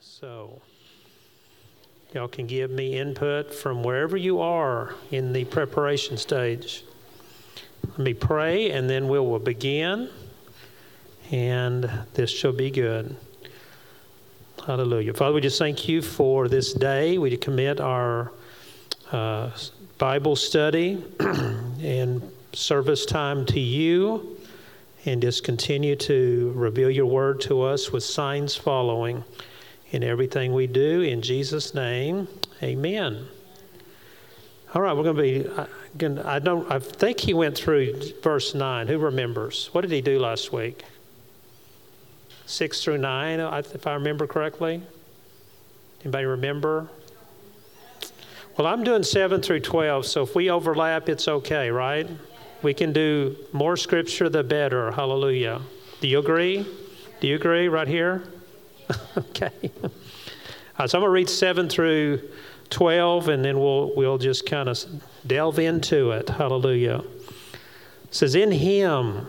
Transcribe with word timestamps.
So, 0.00 0.60
y'all 2.12 2.28
can 2.28 2.46
give 2.46 2.70
me 2.70 2.98
input 2.98 3.54
from 3.54 3.82
wherever 3.82 4.16
you 4.16 4.40
are 4.40 4.94
in 5.10 5.32
the 5.32 5.44
preparation 5.44 6.16
stage. 6.16 6.84
Let 7.88 7.98
me 7.98 8.14
pray, 8.14 8.70
and 8.70 8.88
then 8.88 9.08
we 9.08 9.18
will 9.18 9.38
begin, 9.38 10.08
and 11.30 11.90
this 12.14 12.30
shall 12.30 12.52
be 12.52 12.70
good. 12.70 13.16
Hallelujah. 14.66 15.12
Father, 15.14 15.34
we 15.34 15.40
just 15.40 15.58
thank 15.58 15.88
you 15.88 16.02
for 16.02 16.46
this 16.46 16.72
day. 16.72 17.18
We 17.18 17.36
commit 17.36 17.80
our 17.80 18.32
uh, 19.10 19.50
Bible 19.98 20.36
study 20.36 21.04
and 21.20 22.22
service 22.52 23.04
time 23.04 23.44
to 23.46 23.58
you 23.58 24.38
and 25.04 25.20
just 25.20 25.42
continue 25.42 25.96
to 25.96 26.52
reveal 26.54 26.90
your 26.90 27.06
word 27.06 27.40
to 27.40 27.62
us 27.62 27.90
with 27.90 28.04
signs 28.04 28.54
following 28.54 29.24
in 29.92 30.02
everything 30.02 30.52
we 30.52 30.66
do. 30.66 31.02
In 31.02 31.22
Jesus' 31.22 31.74
name, 31.74 32.26
amen. 32.62 33.26
All 34.74 34.82
right, 34.82 34.96
we're 34.96 35.04
going 35.04 35.16
to 35.16 35.22
be. 35.22 35.46
Uh, 35.48 35.66
I 36.24 36.38
don't. 36.38 36.70
I 36.72 36.78
think 36.78 37.20
he 37.20 37.34
went 37.34 37.56
through 37.56 38.00
verse 38.22 38.54
nine. 38.54 38.88
Who 38.88 38.98
remembers? 38.98 39.68
What 39.72 39.82
did 39.82 39.90
he 39.90 40.00
do 40.00 40.18
last 40.18 40.52
week? 40.52 40.82
Six 42.46 42.82
through 42.82 42.98
nine, 42.98 43.38
if 43.38 43.86
I 43.86 43.94
remember 43.94 44.26
correctly. 44.26 44.82
Anybody 46.02 46.24
remember? 46.24 46.88
Well, 48.56 48.66
I'm 48.66 48.82
doing 48.82 49.02
seven 49.02 49.40
through 49.40 49.60
twelve, 49.60 50.06
so 50.06 50.22
if 50.22 50.34
we 50.34 50.50
overlap, 50.50 51.08
it's 51.08 51.28
okay, 51.28 51.70
right? 51.70 52.08
We 52.62 52.74
can 52.74 52.92
do 52.92 53.36
more 53.52 53.76
scripture, 53.76 54.28
the 54.28 54.42
better. 54.42 54.90
Hallelujah. 54.90 55.60
Do 56.00 56.08
you 56.08 56.18
agree? 56.18 56.66
Do 57.20 57.28
you 57.28 57.36
agree 57.36 57.68
right 57.68 57.88
here? 57.88 58.22
okay. 59.16 59.70
Uh, 60.78 60.86
so 60.86 60.98
I'm 60.98 61.02
going 61.02 61.08
to 61.08 61.10
read 61.10 61.28
7 61.28 61.68
through 61.68 62.28
12, 62.70 63.28
and 63.28 63.44
then 63.44 63.58
we'll, 63.58 63.94
we'll 63.94 64.18
just 64.18 64.46
kind 64.46 64.68
of 64.68 64.78
delve 65.26 65.58
into 65.58 66.10
it. 66.12 66.28
Hallelujah. 66.28 67.02
It 68.04 68.14
says, 68.14 68.34
In 68.34 68.50
him 68.50 69.26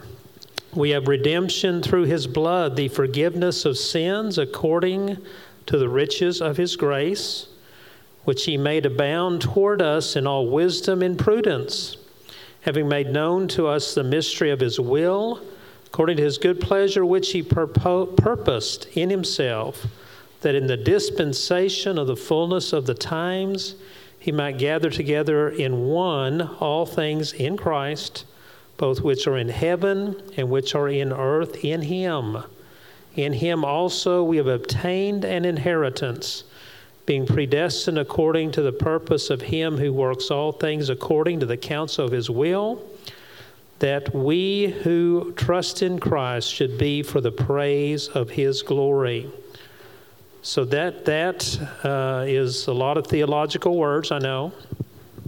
we 0.74 0.92
have 0.92 1.08
redemption 1.08 1.84
through 1.84 2.06
his 2.06 2.26
blood, 2.26 2.76
the 2.76 2.88
forgiveness 2.88 3.66
of 3.66 3.78
sins 3.78 4.38
according 4.38 5.18
to 5.68 5.78
the 5.78 5.90
riches 5.90 6.42
of 6.42 6.58
his 6.58 6.76
grace, 6.76 7.48
which 8.24 8.46
he 8.46 8.58
made 8.58 8.86
abound 8.86 9.42
toward 9.42 9.82
us 9.82 10.16
in 10.16 10.26
all 10.26 10.48
wisdom 10.48 11.02
and 11.02 11.20
prudence 11.20 11.98
having 12.64 12.88
made 12.88 13.12
known 13.12 13.48
to 13.50 13.68
us 13.68 13.94
the 13.94 14.04
mystery 14.04 14.50
of 14.50 14.60
his 14.60 14.80
will, 14.80 15.42
according 15.94 16.18
to 16.18 16.24
his 16.24 16.40
good 16.40 16.60
pleasure, 16.60 17.06
which 17.06 17.34
he 17.34 17.44
purpo- 17.44 18.18
purposed 18.18 18.88
in 18.98 19.12
himself, 19.12 19.86
that 20.42 20.56
in 20.56 20.66
the 20.66 20.76
dispensation 20.76 22.00
of 22.00 22.08
the 22.08 22.16
fullness 22.16 22.74
of 22.74 22.88
the 22.88 22.96
times 22.96 23.76
he 24.18 24.32
might 24.32 24.58
gather 24.58 24.90
together 24.90 25.48
in 25.50 25.86
one 25.86 26.42
all 26.42 26.88
things 26.88 27.32
in 27.32 27.56
Christ, 27.56 28.26
both 28.76 29.02
which 29.02 29.28
are 29.28 29.38
in 29.38 29.50
heaven 29.50 30.20
and 30.36 30.50
which 30.50 30.74
are 30.74 30.90
in 30.90 31.14
earth, 31.14 31.64
in 31.64 31.84
him. 31.84 32.38
In 33.16 33.34
him 33.34 33.64
also 33.64 34.24
we 34.24 34.38
have 34.38 34.48
obtained 34.48 35.24
an 35.24 35.46
inheritance 35.46 36.44
being 37.06 37.28
predestined 37.28 38.00
according 38.00 38.50
to 38.54 38.64
the 38.64 38.72
purpose 38.72 39.30
of 39.30 39.42
Him 39.42 39.78
who 39.78 39.92
works 39.92 40.32
all 40.32 40.54
things 40.54 40.90
according 40.90 41.42
to 41.42 41.46
the 41.46 41.58
counsel 41.58 42.06
of 42.06 42.14
His 42.14 42.30
will, 42.30 42.82
that 43.84 44.16
we 44.16 44.68
who 44.84 45.34
trust 45.34 45.82
in 45.82 46.00
Christ 46.00 46.50
should 46.50 46.78
be 46.78 47.04
for 47.04 47.20
the 47.20 47.34
praise 47.34 48.08
of 48.08 48.30
His 48.30 48.62
glory. 48.62 49.30
So 50.42 50.64
that 50.64 51.04
that 51.04 51.60
uh, 51.84 52.24
is 52.26 52.68
a 52.68 52.74
lot 52.74 52.98
of 52.98 53.08
theological 53.08 53.76
words, 53.76 54.10
I 54.10 54.20
know, 54.20 54.54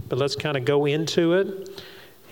but 0.08 0.18
let's 0.18 0.36
kind 0.36 0.56
of 0.56 0.64
go 0.64 0.86
into 0.86 1.34
it 1.34 1.82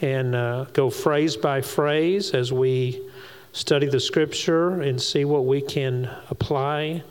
and 0.01 0.35
uh, 0.35 0.65
go 0.73 0.89
phrase 0.89 1.37
by 1.37 1.61
phrase 1.61 2.31
as 2.31 2.51
we 2.51 3.07
study 3.53 3.87
the 3.87 4.01
Scripture 4.01 4.81
and 4.81 5.01
see 5.01 5.27
what 5.27 5.45
we 5.45 5.61
can 5.61 6.09
apply 6.31 7.03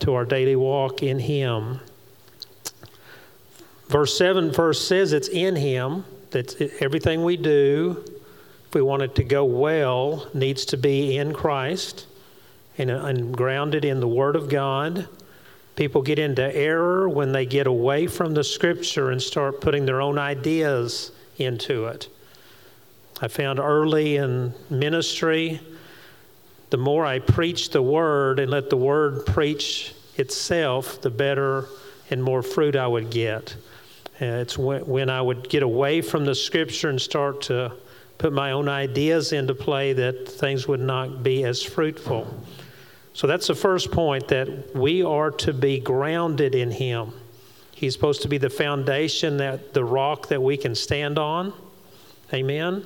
to 0.00 0.14
our 0.14 0.24
daily 0.24 0.56
walk 0.56 1.04
in 1.04 1.20
Him. 1.20 1.78
Verse 3.86 4.18
7 4.18 4.50
verse 4.50 4.84
says 4.84 5.12
it's 5.12 5.28
in 5.28 5.54
Him, 5.54 6.04
that 6.32 6.60
everything 6.80 7.22
we 7.22 7.36
do, 7.36 8.04
if 8.68 8.74
we 8.74 8.82
want 8.82 9.00
it 9.00 9.14
to 9.14 9.24
go 9.24 9.46
well, 9.46 10.28
needs 10.34 10.66
to 10.66 10.76
be 10.76 11.16
in 11.16 11.32
Christ 11.32 12.06
and, 12.76 12.90
and 12.90 13.34
grounded 13.34 13.82
in 13.82 13.98
the 13.98 14.06
Word 14.06 14.36
of 14.36 14.50
God. 14.50 15.08
People 15.74 16.02
get 16.02 16.18
into 16.18 16.54
error 16.54 17.08
when 17.08 17.32
they 17.32 17.46
get 17.46 17.66
away 17.66 18.06
from 18.06 18.34
the 18.34 18.44
Scripture 18.44 19.10
and 19.10 19.22
start 19.22 19.62
putting 19.62 19.86
their 19.86 20.02
own 20.02 20.18
ideas 20.18 21.12
into 21.38 21.86
it. 21.86 22.10
I 23.22 23.28
found 23.28 23.58
early 23.58 24.16
in 24.16 24.52
ministry, 24.68 25.60
the 26.68 26.76
more 26.76 27.06
I 27.06 27.20
preach 27.20 27.70
the 27.70 27.80
word 27.80 28.38
and 28.38 28.50
let 28.50 28.68
the 28.68 28.76
word 28.76 29.24
preach 29.24 29.94
itself, 30.16 31.00
the 31.00 31.10
better 31.10 31.64
and 32.10 32.22
more 32.22 32.42
fruit 32.42 32.76
I 32.76 32.86
would 32.86 33.08
get. 33.08 33.56
Uh, 34.20 34.26
it's 34.26 34.58
when, 34.58 34.86
when 34.86 35.08
I 35.08 35.22
would 35.22 35.48
get 35.48 35.62
away 35.62 36.02
from 36.02 36.26
the 36.26 36.34
scripture 36.34 36.90
and 36.90 37.00
start 37.00 37.40
to 37.42 37.72
put 38.18 38.32
my 38.32 38.50
own 38.50 38.68
ideas 38.68 39.32
into 39.32 39.54
play 39.54 39.92
that 39.92 40.28
things 40.28 40.66
would 40.66 40.80
not 40.80 41.22
be 41.22 41.44
as 41.44 41.62
fruitful. 41.62 42.42
So 43.12 43.26
that's 43.26 43.46
the 43.46 43.54
first 43.54 43.90
point 43.90 44.28
that 44.28 44.74
we 44.74 45.02
are 45.02 45.30
to 45.30 45.52
be 45.52 45.80
grounded 45.80 46.54
in 46.54 46.70
Him. 46.70 47.12
He's 47.72 47.92
supposed 47.92 48.22
to 48.22 48.28
be 48.28 48.38
the 48.38 48.50
foundation, 48.50 49.36
that 49.36 49.72
the 49.72 49.84
rock 49.84 50.28
that 50.28 50.42
we 50.42 50.56
can 50.56 50.74
stand 50.74 51.18
on. 51.18 51.52
Amen. 52.32 52.84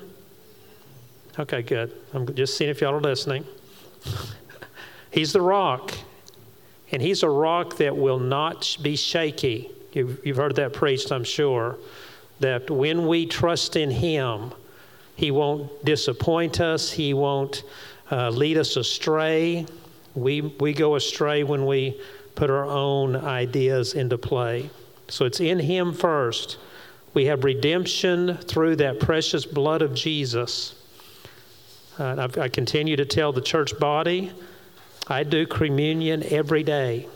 Okay, 1.39 1.63
good. 1.63 1.93
I'm 2.13 2.33
just 2.35 2.59
seeing 2.59 2.71
if 2.71 2.83
y'all 2.83 2.95
are 2.95 3.01
listening. 3.01 3.47
He's 5.11 5.33
the 5.33 5.41
rock, 5.41 5.93
and 6.91 7.01
He's 7.01 7.23
a 7.23 7.29
rock 7.29 7.77
that 7.79 7.97
will 7.97 8.19
not 8.19 8.77
be 8.83 8.97
shaky. 8.97 9.71
You've, 9.93 10.25
you've 10.25 10.37
heard 10.37 10.57
that 10.57 10.75
preached, 10.75 11.11
I'm 11.11 11.25
sure, 11.25 11.79
that 12.41 12.71
when 12.71 13.07
we 13.07 13.27
trust 13.27 13.77
in 13.77 13.91
Him, 13.91 14.53
He 15.23 15.31
won't 15.31 15.85
disappoint 15.85 16.61
us, 16.61 16.91
He 16.91 17.15
won't 17.15 17.63
uh, 18.11 18.31
lead 18.31 18.59
us 18.59 18.75
astray. 18.75 19.65
We, 20.17 20.41
we 20.41 20.73
go 20.73 20.97
astray 20.97 21.45
when 21.45 21.65
we 21.65 22.01
put 22.35 22.51
our 22.51 22.65
own 22.65 23.15
ideas 23.15 23.95
into 23.95 24.19
play. 24.19 24.69
So 25.07 25.25
it's 25.25 25.39
in 25.39 25.61
Him 25.61 25.93
first. 25.93 26.59
We 27.15 27.27
have 27.27 27.45
redemption 27.45 28.37
through 28.37 28.75
that 28.77 28.99
precious 28.99 29.47
blood 29.47 29.81
of 29.81 29.95
Jesus. 29.95 30.75
Uh, 32.01 32.27
I 32.41 32.49
continue 32.49 32.97
to 32.97 33.05
tell 33.05 33.33
the 33.33 33.41
church 33.41 33.79
body, 33.79 34.33
I 35.07 35.23
do 35.23 35.47
communion 35.47 36.25
every 36.31 36.65
day. 36.65 37.07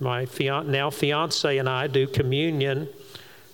My 0.00 0.26
fian- 0.26 0.72
now 0.72 0.90
fiance 0.90 1.56
and 1.56 1.68
I 1.68 1.86
do 1.86 2.08
communion. 2.08 2.88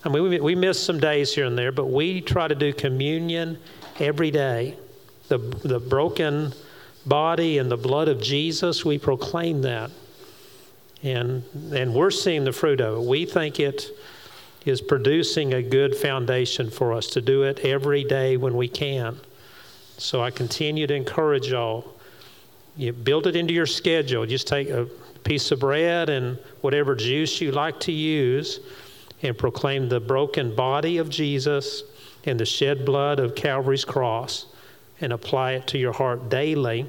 I 0.04 0.10
mean, 0.10 0.22
we, 0.22 0.40
we 0.40 0.54
miss 0.54 0.82
some 0.82 1.00
days 1.00 1.34
here 1.34 1.46
and 1.46 1.56
there, 1.56 1.72
but 1.72 1.86
we 1.86 2.20
try 2.20 2.46
to 2.46 2.54
do 2.54 2.74
communion 2.74 3.58
every 3.98 4.30
day. 4.30 4.76
The, 5.28 5.38
the 5.38 5.80
broken 5.80 6.52
body 7.06 7.56
and 7.56 7.70
the 7.70 7.78
blood 7.78 8.08
of 8.08 8.20
Jesus, 8.20 8.84
we 8.84 8.98
proclaim 8.98 9.62
that. 9.62 9.90
And, 11.02 11.42
and 11.72 11.94
we're 11.94 12.10
seeing 12.10 12.44
the 12.44 12.52
fruit 12.52 12.82
of 12.82 12.98
it. 12.98 13.08
We 13.08 13.24
think 13.24 13.58
it 13.60 13.90
is 14.66 14.82
producing 14.82 15.54
a 15.54 15.62
good 15.62 15.96
foundation 15.96 16.70
for 16.70 16.92
us 16.92 17.06
to 17.08 17.22
do 17.22 17.44
it 17.44 17.60
every 17.60 18.04
day 18.04 18.36
when 18.36 18.56
we 18.56 18.68
can. 18.68 19.18
So 19.96 20.22
I 20.22 20.30
continue 20.30 20.86
to 20.86 20.94
encourage 20.94 21.48
y'all. 21.48 21.94
You 22.76 22.92
build 22.92 23.26
it 23.26 23.36
into 23.36 23.54
your 23.54 23.66
schedule. 23.66 24.26
Just 24.26 24.48
take 24.48 24.68
a 24.68 24.86
piece 25.24 25.50
of 25.50 25.60
bread 25.60 26.10
and 26.10 26.38
whatever 26.60 26.94
juice 26.94 27.40
you 27.40 27.52
like 27.52 27.80
to 27.80 27.92
use 27.92 28.60
and 29.24 29.36
proclaim 29.36 29.88
the 29.88 29.98
broken 29.98 30.54
body 30.54 30.98
of 30.98 31.08
Jesus 31.08 31.82
and 32.24 32.38
the 32.38 32.46
shed 32.46 32.84
blood 32.84 33.18
of 33.18 33.34
Calvary's 33.34 33.84
cross 33.84 34.46
and 35.00 35.12
apply 35.12 35.52
it 35.52 35.66
to 35.68 35.78
your 35.78 35.92
heart 35.92 36.28
daily. 36.28 36.86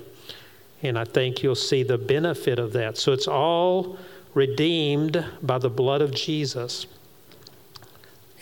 And 0.83 0.99
I 0.99 1.05
think 1.05 1.41
you'll 1.41 1.55
see 1.55 1.81
the 1.81 1.97
benefit 1.97 2.59
of 2.59 2.73
that. 2.73 2.97
So 2.97 3.13
it's 3.13 3.27
all 3.27 3.97
redeemed 4.33 5.25
by 5.41 5.57
the 5.57 5.69
blood 5.69 6.01
of 6.01 6.13
Jesus. 6.13 6.85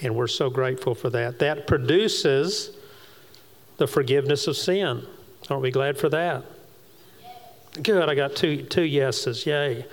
And 0.02 0.16
we're 0.16 0.28
so 0.28 0.50
grateful 0.50 0.96
for 0.96 1.10
that. 1.12 1.40
That 1.40 1.68
produces 1.68 2.76
the 3.78 3.88
forgiveness 3.88 4.48
of 4.48 4.58
sin. 4.58 5.06
Aren't 5.50 5.64
we 5.64 5.72
glad 5.72 5.98
for 5.98 6.10
that? 6.10 6.44
Good, 7.82 8.10
I 8.10 8.16
got 8.16 8.36
two, 8.36 8.64
two 8.64 8.84
yeses. 8.84 9.46
Yay. 9.46 9.86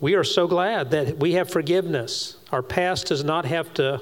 We 0.00 0.14
are 0.14 0.22
so 0.22 0.46
glad 0.46 0.92
that 0.92 1.18
we 1.18 1.32
have 1.32 1.50
forgiveness. 1.50 2.36
Our 2.52 2.62
past 2.62 3.06
does 3.06 3.24
not 3.24 3.44
have 3.46 3.74
to 3.74 4.00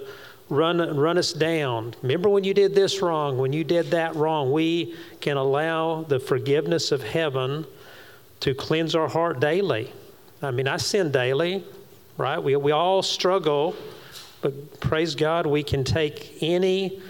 run, 0.51 0.79
run 0.95 1.17
us 1.17 1.33
down. 1.33 1.95
Remember 2.03 2.29
when 2.29 2.45
you 2.45 2.53
did 2.53 2.75
this 2.75 3.01
wrong, 3.01 3.39
when 3.39 3.55
you 3.55 3.65
did 3.65 3.87
that 3.93 4.15
wrong. 4.15 4.53
We 4.53 4.95
can 5.23 5.39
allow 5.39 6.03
the 6.03 6.21
forgiveness 6.21 6.93
of 6.93 7.03
heaven 7.03 7.67
to 8.41 8.55
cleanse 8.55 8.95
our 8.95 9.09
heart 9.09 9.41
daily. 9.41 9.91
I 10.43 10.51
mean, 10.51 10.69
I 10.69 10.77
sin 10.77 11.11
daily, 11.11 11.65
right? 12.19 12.39
We, 12.39 12.57
we 12.57 12.73
all 12.73 13.03
struggle, 13.03 13.75
but 14.43 14.81
praise 14.81 15.15
God, 15.15 15.47
we 15.47 15.63
can 15.63 15.83
take 15.83 16.37
any 16.43 17.01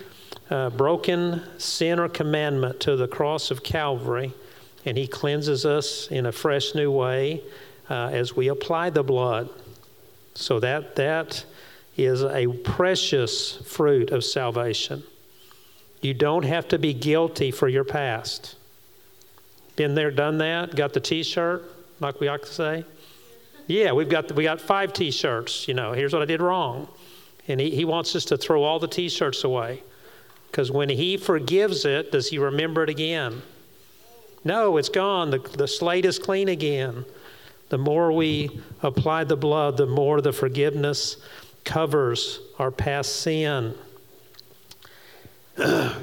uh, 0.49 0.71
broken 0.71 1.43
sin 1.59 1.99
or 1.99 2.09
commandment 2.09 2.79
to 2.81 2.95
the 2.95 3.09
cross 3.09 3.51
of 3.51 3.65
Calvary, 3.65 4.33
and 4.85 4.97
He 4.97 5.09
cleanses 5.09 5.67
us 5.67 6.07
in 6.07 6.27
a 6.27 6.31
fresh 6.31 6.77
new 6.77 6.93
way 6.93 7.43
uh, 7.89 8.09
as 8.13 8.35
we 8.35 8.49
apply 8.49 8.91
the 8.91 9.03
blood. 9.03 9.49
So 10.35 10.61
that 10.61 10.97
that 10.97 11.45
is 11.97 12.23
a 12.23 12.49
precious 12.49 13.57
fruit 13.57 14.11
of 14.11 14.23
salvation. 14.23 15.03
You 16.03 16.15
don't 16.15 16.45
have 16.45 16.69
to 16.69 16.79
be 16.79 16.93
guilty 16.93 17.51
for 17.51 17.69
your 17.69 17.85
past. 17.85 18.57
Been 19.77 19.95
there, 19.95 20.11
done 20.11 20.39
that? 20.39 20.75
Got 20.77 20.93
the 20.93 21.01
T-shirt, 21.01 21.65
like 22.01 22.21
we 22.21 22.29
like 22.29 22.43
to 22.43 22.53
say. 22.53 22.85
Yeah, 23.67 23.93
we've 23.93 24.09
got 24.09 24.31
we 24.33 24.45
got 24.45 24.61
five 24.61 24.93
T-shirts. 24.93 25.67
You 25.67 25.75
know, 25.75 25.93
here's 25.93 26.13
what 26.13 26.23
I 26.23 26.27
did 26.27 26.41
wrong, 26.41 26.89
and 27.49 27.61
he, 27.61 27.71
he 27.71 27.85
wants 27.85 28.15
us 28.15 28.25
to 28.27 28.37
throw 28.37 28.63
all 28.63 28.79
the 28.79 28.89
T-shirts 28.89 29.45
away. 29.45 29.83
Because 30.51 30.71
when 30.71 30.89
He 30.89 31.17
forgives 31.17 31.85
it, 31.85 32.13
does 32.13 32.29
He 32.29 32.39
remember 32.39 32.83
it 32.83 32.89
again? 32.89 33.43
No, 34.45 34.77
it's 34.77 34.89
gone. 34.89 35.31
The, 35.31 35.39
the 35.39 35.69
slate 35.69 36.05
is 36.05 36.19
clean 36.19 36.49
again. 36.49 37.05
The 37.69 37.79
more 37.79 38.13
we 38.13 38.61
apply 38.83 39.25
the 39.25 39.37
blood, 39.37 39.77
the 39.77 39.87
more 39.87 40.21
the 40.21 40.33
forgiveness 40.33 41.17
covers 41.65 42.41
our 42.59 42.71
past 42.71 43.17
sin. 43.17 43.75
and 45.57 45.95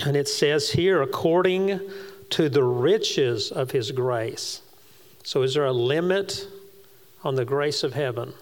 it 0.00 0.28
says 0.28 0.70
here, 0.70 1.02
according 1.02 1.80
to 2.30 2.48
the 2.48 2.62
riches 2.62 3.50
of 3.50 3.70
His 3.72 3.90
grace. 3.90 4.62
So, 5.24 5.42
is 5.42 5.54
there 5.54 5.66
a 5.66 5.72
limit 5.72 6.46
on 7.24 7.34
the 7.34 7.44
grace 7.44 7.82
of 7.82 7.94
heaven? 7.94 8.32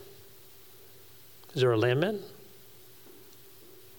Is 1.54 1.62
there 1.62 1.72
a 1.72 1.76
limit? 1.78 2.20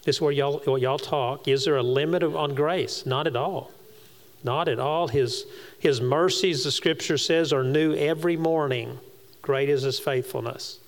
This 0.04 0.18
is 0.18 0.22
where 0.22 0.31
y'all, 0.31 0.60
where 0.60 0.78
y'all 0.78 1.00
talk. 1.00 1.48
Is 1.48 1.66
there 1.66 1.78
a 1.78 1.83
limit 1.83 2.24
of, 2.24 2.36
on 2.36 2.54
grace? 2.54 3.06
Not 3.06 3.25
at 3.28 3.36
all. 3.36 3.72
Not 4.44 4.68
at 4.68 4.80
all. 4.80 5.07
His, 5.07 5.45
his 5.80 6.00
mercies, 6.00 6.63
the 6.63 6.72
scripture 6.72 7.18
says, 7.18 7.51
are 7.51 7.63
new 7.63 7.94
every 7.94 8.38
morning. 8.38 9.00
Great 9.42 9.69
is 9.69 9.84
his 9.84 10.00
faithfulness. 10.00 10.80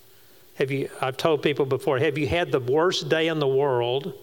Have 0.55 0.71
you, 0.71 0.89
I've 1.01 1.17
told 1.17 1.41
people 1.41 1.65
before, 1.65 1.99
have 1.99 2.17
you 2.17 2.27
had 2.27 2.51
the 2.51 2.59
worst 2.59 3.09
day 3.09 3.27
in 3.27 3.39
the 3.39 3.47
world 3.47 4.13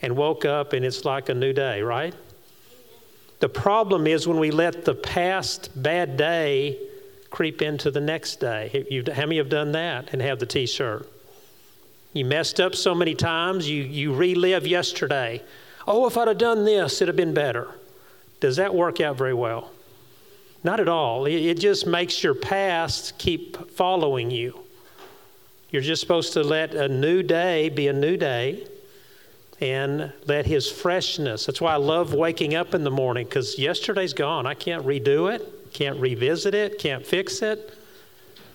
and 0.00 0.16
woke 0.16 0.44
up 0.44 0.72
and 0.72 0.84
it's 0.84 1.04
like 1.04 1.28
a 1.28 1.34
new 1.34 1.52
day, 1.52 1.82
right? 1.82 2.14
The 3.40 3.48
problem 3.48 4.06
is 4.06 4.26
when 4.26 4.38
we 4.38 4.50
let 4.50 4.84
the 4.84 4.94
past 4.94 5.70
bad 5.80 6.16
day 6.16 6.78
creep 7.30 7.62
into 7.62 7.90
the 7.90 8.00
next 8.00 8.36
day. 8.40 9.04
how 9.14 9.22
many 9.22 9.36
have 9.36 9.50
done 9.50 9.72
that 9.72 10.12
and 10.12 10.22
have 10.22 10.38
the 10.38 10.46
t 10.46 10.66
shirt? 10.66 11.08
You 12.14 12.24
messed 12.24 12.58
up 12.58 12.74
so 12.74 12.94
many 12.94 13.14
times, 13.14 13.68
you, 13.68 13.82
you 13.82 14.14
relive 14.14 14.66
yesterday. 14.66 15.42
Oh, 15.86 16.06
if 16.06 16.16
I'd 16.16 16.28
have 16.28 16.38
done 16.38 16.64
this, 16.64 16.96
it'd 16.96 17.08
have 17.08 17.16
been 17.16 17.34
better. 17.34 17.68
Does 18.40 18.56
that 18.56 18.74
work 18.74 19.00
out 19.00 19.16
very 19.16 19.34
well? 19.34 19.72
Not 20.64 20.80
at 20.80 20.88
all. 20.88 21.26
It, 21.26 21.54
just 21.54 21.86
makes 21.86 22.22
your 22.22 22.34
past 22.34 23.16
keep 23.18 23.70
following 23.70 24.30
you. 24.30 24.58
You're 25.70 25.82
just 25.82 26.00
supposed 26.00 26.32
to 26.32 26.42
let 26.42 26.74
a 26.74 26.88
new 26.88 27.22
day 27.22 27.68
be 27.68 27.88
a 27.88 27.92
new 27.92 28.16
day 28.16 28.66
and 29.60 30.12
let 30.26 30.46
his 30.46 30.70
freshness. 30.70 31.46
That's 31.46 31.60
why 31.60 31.74
I 31.74 31.76
love 31.76 32.14
waking 32.14 32.54
up 32.54 32.74
in 32.74 32.84
the 32.84 32.90
morning 32.90 33.26
because 33.26 33.58
yesterday's 33.58 34.12
gone. 34.12 34.46
I 34.46 34.54
can't 34.54 34.84
redo 34.84 35.32
it, 35.32 35.72
can't 35.72 35.98
revisit 36.00 36.54
it, 36.54 36.78
can't 36.78 37.04
fix 37.04 37.42
it. 37.42 37.74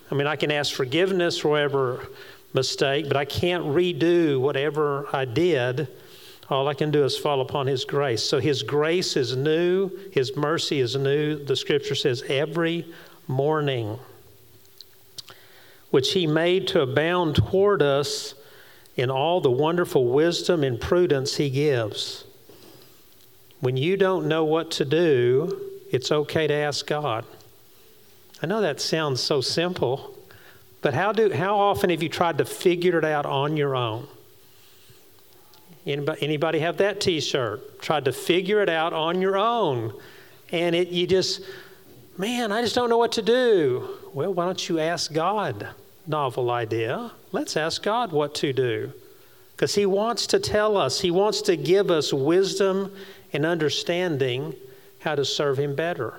I 0.09 0.15
mean, 0.15 0.27
I 0.27 0.35
can 0.35 0.51
ask 0.51 0.74
forgiveness 0.74 1.38
for 1.38 1.50
whatever 1.50 2.07
mistake, 2.53 3.07
but 3.07 3.18
I 3.18 3.25
can't 3.25 3.63
redo 3.65 4.39
whatever 4.39 5.07
I 5.13 5.25
did. 5.25 5.88
All 6.53 6.67
I 6.67 6.75
can 6.75 6.91
do 6.91 7.03
is 7.03 7.17
fall 7.17 7.41
upon 7.41 7.67
His 7.67 7.83
grace. 7.83 8.23
So 8.23 8.39
His 8.39 8.63
grace 8.63 9.17
is 9.17 9.35
new, 9.35 9.89
His 10.11 10.35
mercy 10.38 10.79
is 10.79 10.95
new. 10.95 11.44
The 11.44 11.55
scripture 11.55 11.95
says, 11.95 12.23
every 12.29 12.85
morning, 13.27 13.97
which 15.89 16.13
He 16.13 16.27
made 16.27 16.67
to 16.69 16.81
abound 16.81 17.35
toward 17.35 17.81
us 17.81 18.35
in 18.95 19.09
all 19.09 19.41
the 19.41 19.50
wonderful 19.50 20.05
wisdom 20.05 20.63
and 20.63 20.79
prudence 20.79 21.38
He 21.38 21.50
gives. 21.50 22.23
When 23.59 23.75
you 23.75 23.97
don't 23.97 24.27
know 24.27 24.44
what 24.44 24.69
to 24.71 24.85
do, 24.85 25.59
it's 25.91 26.11
okay 26.11 26.47
to 26.47 26.53
ask 26.53 26.85
God. 26.85 27.25
I 28.41 28.45
know 28.45 28.61
that 28.61 28.79
sounds 28.79 29.21
so 29.21 29.41
simple. 29.41 30.15
But 30.81 30.94
how, 30.94 31.13
do, 31.13 31.31
how 31.33 31.57
often 31.57 31.89
have 31.89 32.03
you 32.03 32.09
tried 32.09 32.38
to 32.39 32.45
figure 32.45 32.99
it 32.99 33.06
out 33.06 33.25
on 33.25 33.56
your 33.56 33.75
own? 33.75 34.07
Anybody, 35.85 36.24
anybody 36.24 36.59
have 36.59 36.77
that 36.77 37.01
t 37.01 37.19
shirt? 37.19 37.81
Tried 37.81 38.06
to 38.06 38.13
figure 38.13 38.62
it 38.62 38.69
out 38.69 38.94
on 38.94 39.21
your 39.21 39.38
own. 39.38 39.94
And 40.51 40.75
it, 40.75 40.89
you 40.89 41.07
just, 41.07 41.41
man, 42.18 42.51
I 42.51 42.62
just 42.62 42.75
don't 42.75 42.89
know 42.89 42.97
what 42.97 43.12
to 43.13 43.21
do. 43.21 43.89
Well, 44.13 44.33
why 44.33 44.45
don't 44.45 44.69
you 44.69 44.80
ask 44.80 45.12
God? 45.12 45.68
Novel 46.07 46.51
idea. 46.51 47.12
Let's 47.31 47.57
ask 47.57 47.81
God 47.81 48.12
what 48.12 48.35
to 48.35 48.53
do. 48.53 48.94
Because 49.56 49.75
He 49.75 49.85
wants 49.85 50.27
to 50.27 50.39
tell 50.39 50.77
us, 50.77 51.01
He 51.01 51.12
wants 51.12 51.41
to 51.44 51.57
give 51.57 51.91
us 51.91 52.13
wisdom 52.13 52.94
and 53.33 53.45
understanding 53.45 54.56
how 55.00 55.15
to 55.15 55.25
serve 55.25 55.57
Him 55.57 55.75
better. 55.75 56.13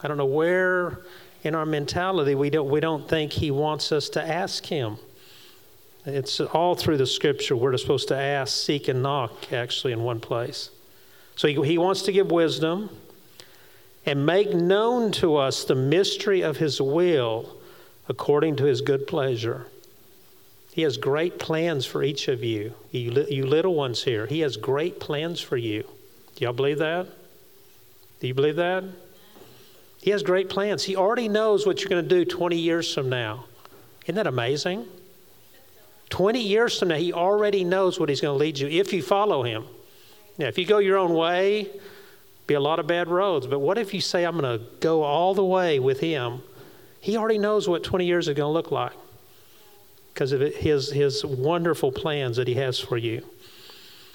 I 0.00 0.08
don't 0.08 0.16
know 0.16 0.26
where 0.26 1.00
in 1.42 1.54
our 1.54 1.66
mentality, 1.66 2.34
we 2.34 2.50
don't, 2.50 2.68
we 2.68 2.80
don't 2.80 3.08
think 3.08 3.32
He 3.32 3.50
wants 3.50 3.90
us 3.90 4.08
to 4.10 4.22
ask 4.22 4.64
Him. 4.66 4.98
It's 6.08 6.40
all 6.40 6.74
through 6.74 6.96
the 6.96 7.06
scripture. 7.06 7.56
We're 7.56 7.76
supposed 7.76 8.08
to 8.08 8.16
ask, 8.16 8.56
seek, 8.56 8.88
and 8.88 9.02
knock, 9.02 9.52
actually, 9.52 9.92
in 9.92 10.02
one 10.02 10.20
place. 10.20 10.70
So 11.36 11.48
he, 11.48 11.54
he 11.64 11.78
wants 11.78 12.02
to 12.02 12.12
give 12.12 12.30
wisdom 12.30 12.90
and 14.04 14.24
make 14.24 14.54
known 14.54 15.12
to 15.12 15.36
us 15.36 15.64
the 15.64 15.74
mystery 15.74 16.40
of 16.40 16.56
His 16.56 16.80
will 16.80 17.56
according 18.08 18.56
to 18.56 18.64
His 18.64 18.80
good 18.80 19.06
pleasure. 19.06 19.66
He 20.72 20.82
has 20.82 20.96
great 20.96 21.38
plans 21.38 21.84
for 21.84 22.02
each 22.02 22.28
of 22.28 22.42
you, 22.42 22.72
you, 22.90 23.26
you 23.28 23.46
little 23.46 23.74
ones 23.74 24.04
here. 24.04 24.26
He 24.26 24.40
has 24.40 24.56
great 24.56 25.00
plans 25.00 25.40
for 25.40 25.56
you. 25.56 25.82
Do 26.36 26.44
y'all 26.44 26.52
believe 26.52 26.78
that? 26.78 27.06
Do 28.20 28.26
you 28.26 28.34
believe 28.34 28.56
that? 28.56 28.84
He 30.00 30.10
has 30.10 30.22
great 30.22 30.48
plans. 30.48 30.84
He 30.84 30.96
already 30.96 31.28
knows 31.28 31.66
what 31.66 31.80
you're 31.80 31.90
going 31.90 32.02
to 32.02 32.08
do 32.08 32.24
20 32.24 32.56
years 32.56 32.94
from 32.94 33.08
now. 33.08 33.44
Isn't 34.04 34.14
that 34.14 34.26
amazing? 34.26 34.86
20 36.10 36.40
years 36.40 36.78
from 36.78 36.88
now, 36.88 36.96
He 36.96 37.12
already 37.12 37.64
knows 37.64 37.98
what 37.98 38.08
He's 38.08 38.20
going 38.20 38.34
to 38.34 38.38
lead 38.38 38.58
you 38.58 38.68
if 38.68 38.92
you 38.92 39.02
follow 39.02 39.42
Him. 39.42 39.64
Now, 40.38 40.46
if 40.46 40.58
you 40.58 40.66
go 40.66 40.78
your 40.78 40.98
own 40.98 41.14
way, 41.14 41.68
be 42.46 42.54
a 42.54 42.60
lot 42.60 42.78
of 42.78 42.86
bad 42.86 43.08
roads. 43.08 43.46
But 43.46 43.58
what 43.58 43.78
if 43.78 43.92
you 43.92 44.00
say, 44.00 44.24
I'm 44.24 44.38
going 44.38 44.58
to 44.58 44.64
go 44.80 45.02
all 45.02 45.34
the 45.34 45.44
way 45.44 45.78
with 45.78 46.00
Him? 46.00 46.42
He 47.00 47.16
already 47.16 47.38
knows 47.38 47.68
what 47.68 47.84
20 47.84 48.06
years 48.06 48.28
is 48.28 48.34
going 48.34 48.48
to 48.48 48.52
look 48.52 48.70
like 48.70 48.96
because 50.12 50.32
of 50.32 50.40
his, 50.40 50.90
his 50.90 51.24
wonderful 51.24 51.92
plans 51.92 52.36
that 52.36 52.48
He 52.48 52.54
has 52.54 52.78
for 52.78 52.96
you. 52.96 53.24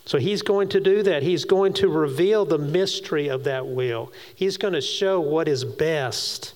So 0.06 0.18
he's 0.18 0.42
going 0.42 0.70
to 0.70 0.82
do 0.82 1.02
that. 1.04 1.24
He's 1.24 1.46
going 1.46 1.74
to 1.76 1.88
reveal 1.88 2.44
the 2.44 2.58
mystery 2.58 3.30
of 3.30 3.46
that 3.46 3.68
will. 3.68 4.12
He's 4.36 4.58
going 4.58 4.74
to 4.74 4.82
show 4.82 5.22
what 5.22 5.48
is 5.48 5.64
best. 5.64 6.56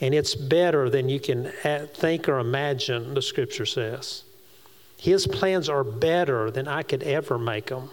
And 0.00 0.14
it's 0.14 0.34
better 0.34 0.88
than 0.88 1.08
you 1.08 1.18
can 1.20 1.52
think 1.94 2.28
or 2.28 2.38
imagine, 2.38 3.14
the 3.14 3.22
scripture 3.22 3.66
says. 3.66 4.24
His 5.02 5.26
plans 5.26 5.68
are 5.68 5.82
better 5.82 6.52
than 6.52 6.68
I 6.68 6.84
could 6.84 7.02
ever 7.02 7.36
make 7.36 7.66
them. 7.66 7.90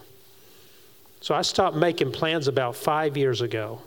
So 1.22 1.34
I 1.34 1.42
stopped 1.42 1.76
making 1.76 2.12
plans 2.12 2.48
about 2.48 2.76
five 2.76 3.18
years 3.18 3.42
ago. 3.42 3.82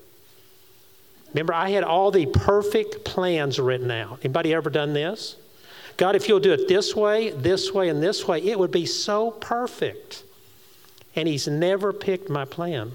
Remember, 1.32 1.54
I 1.54 1.70
had 1.70 1.84
all 1.84 2.10
the 2.10 2.26
perfect 2.26 3.04
plans 3.04 3.60
written 3.60 3.92
out. 3.92 4.18
Anybody 4.24 4.52
ever 4.52 4.70
done 4.70 4.92
this? 4.92 5.36
God, 5.96 6.16
if 6.16 6.28
you'll 6.28 6.40
do 6.40 6.52
it 6.52 6.66
this 6.66 6.96
way, 6.96 7.30
this 7.30 7.72
way, 7.72 7.90
and 7.90 8.02
this 8.02 8.26
way, 8.26 8.42
it 8.42 8.58
would 8.58 8.72
be 8.72 8.86
so 8.86 9.30
perfect. 9.30 10.24
And 11.14 11.28
he's 11.28 11.46
never 11.46 11.92
picked 11.92 12.28
my 12.28 12.44
plan. 12.44 12.90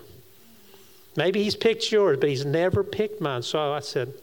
Maybe 1.16 1.42
he's 1.42 1.56
picked 1.56 1.90
yours, 1.90 2.18
but 2.20 2.28
he's 2.28 2.44
never 2.44 2.84
picked 2.84 3.22
mine. 3.22 3.44
So 3.44 3.72
I 3.72 3.80
said, 3.80 4.14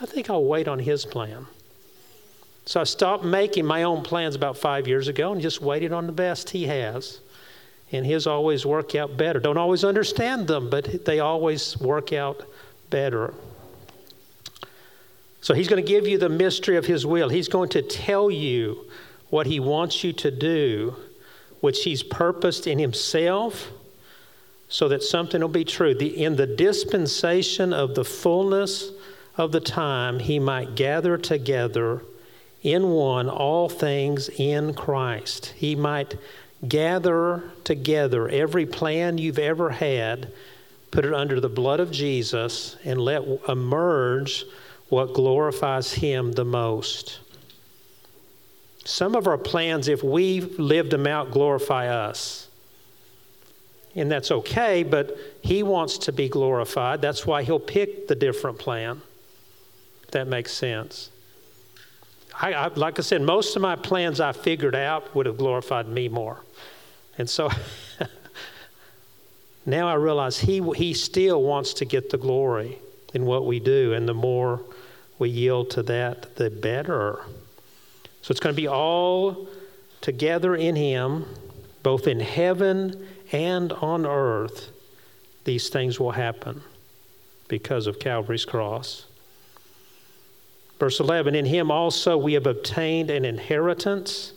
I 0.00 0.06
think 0.06 0.30
I'll 0.30 0.44
wait 0.44 0.68
on 0.68 0.78
his 0.78 1.04
plan. 1.04 1.48
So 2.70 2.80
I 2.80 2.84
stopped 2.84 3.24
making 3.24 3.66
my 3.66 3.82
own 3.82 4.04
plans 4.04 4.36
about 4.36 4.56
five 4.56 4.86
years 4.86 5.08
ago 5.08 5.32
and 5.32 5.40
just 5.40 5.60
waited 5.60 5.92
on 5.92 6.06
the 6.06 6.12
best 6.12 6.50
he 6.50 6.66
has. 6.66 7.18
And 7.90 8.06
his 8.06 8.28
always 8.28 8.64
work 8.64 8.94
out 8.94 9.16
better. 9.16 9.40
Don't 9.40 9.56
always 9.56 9.82
understand 9.82 10.46
them, 10.46 10.70
but 10.70 11.04
they 11.04 11.18
always 11.18 11.76
work 11.80 12.12
out 12.12 12.44
better. 12.88 13.34
So 15.40 15.52
he's 15.52 15.66
going 15.66 15.84
to 15.84 15.92
give 15.92 16.06
you 16.06 16.16
the 16.16 16.28
mystery 16.28 16.76
of 16.76 16.86
his 16.86 17.04
will. 17.04 17.28
He's 17.28 17.48
going 17.48 17.70
to 17.70 17.82
tell 17.82 18.30
you 18.30 18.88
what 19.30 19.48
he 19.48 19.58
wants 19.58 20.04
you 20.04 20.12
to 20.12 20.30
do 20.30 20.94
which 21.58 21.82
he's 21.82 22.04
purposed 22.04 22.68
in 22.68 22.78
himself 22.78 23.72
so 24.68 24.86
that 24.86 25.02
something 25.02 25.40
will 25.40 25.48
be 25.48 25.64
true. 25.64 25.92
The, 25.92 26.22
in 26.22 26.36
the 26.36 26.46
dispensation 26.46 27.72
of 27.72 27.96
the 27.96 28.04
fullness 28.04 28.92
of 29.36 29.50
the 29.50 29.58
time 29.58 30.20
he 30.20 30.38
might 30.38 30.76
gather 30.76 31.18
together 31.18 32.02
in 32.62 32.90
one 32.90 33.28
all 33.28 33.68
things 33.68 34.28
in 34.28 34.74
Christ. 34.74 35.54
He 35.56 35.74
might 35.74 36.16
gather 36.66 37.44
together 37.64 38.28
every 38.28 38.66
plan 38.66 39.18
you've 39.18 39.38
ever 39.38 39.70
had, 39.70 40.32
put 40.90 41.04
it 41.04 41.14
under 41.14 41.40
the 41.40 41.48
blood 41.48 41.80
of 41.80 41.90
Jesus, 41.90 42.76
and 42.84 43.00
let 43.00 43.22
emerge 43.48 44.44
what 44.88 45.14
glorifies 45.14 45.92
him 45.94 46.32
the 46.32 46.44
most. 46.44 47.20
Some 48.84 49.14
of 49.14 49.26
our 49.26 49.38
plans, 49.38 49.88
if 49.88 50.02
we 50.02 50.40
lived 50.40 50.90
them 50.90 51.06
out, 51.06 51.30
glorify 51.30 51.88
us. 51.88 52.48
And 53.94 54.10
that's 54.10 54.30
okay, 54.30 54.82
but 54.82 55.16
he 55.42 55.62
wants 55.62 55.98
to 55.98 56.12
be 56.12 56.28
glorified. 56.28 57.00
That's 57.00 57.26
why 57.26 57.42
he'll 57.42 57.58
pick 57.58 58.08
the 58.08 58.14
different 58.14 58.58
plan. 58.58 59.02
If 60.04 60.10
that 60.12 60.28
makes 60.28 60.52
sense. 60.52 61.10
I, 62.40 62.52
I, 62.54 62.68
like 62.68 62.98
I 62.98 63.02
said, 63.02 63.22
most 63.22 63.54
of 63.54 63.62
my 63.62 63.76
plans 63.76 64.20
I 64.20 64.32
figured 64.32 64.74
out 64.74 65.14
would 65.14 65.26
have 65.26 65.36
glorified 65.36 65.88
me 65.88 66.08
more. 66.08 66.40
And 67.18 67.28
so 67.28 67.50
now 69.66 69.88
I 69.88 69.94
realize 69.94 70.38
he, 70.38 70.60
he 70.74 70.94
still 70.94 71.42
wants 71.42 71.74
to 71.74 71.84
get 71.84 72.10
the 72.10 72.18
glory 72.18 72.78
in 73.12 73.26
what 73.26 73.46
we 73.46 73.60
do. 73.60 73.92
And 73.92 74.08
the 74.08 74.14
more 74.14 74.62
we 75.18 75.28
yield 75.28 75.70
to 75.70 75.82
that, 75.84 76.36
the 76.36 76.48
better. 76.48 77.20
So 78.22 78.32
it's 78.32 78.40
going 78.40 78.54
to 78.54 78.60
be 78.60 78.68
all 78.68 79.48
together 80.00 80.56
in 80.56 80.76
Him, 80.76 81.26
both 81.82 82.06
in 82.06 82.20
heaven 82.20 83.06
and 83.32 83.72
on 83.72 84.06
earth. 84.06 84.70
These 85.44 85.68
things 85.68 86.00
will 86.00 86.12
happen 86.12 86.62
because 87.48 87.86
of 87.86 87.98
Calvary's 87.98 88.44
cross. 88.44 89.06
Verse 90.80 90.98
11 90.98 91.34
In 91.34 91.44
Him 91.44 91.70
also 91.70 92.16
we 92.16 92.32
have 92.32 92.46
obtained 92.46 93.10
an 93.10 93.26
inheritance, 93.26 94.32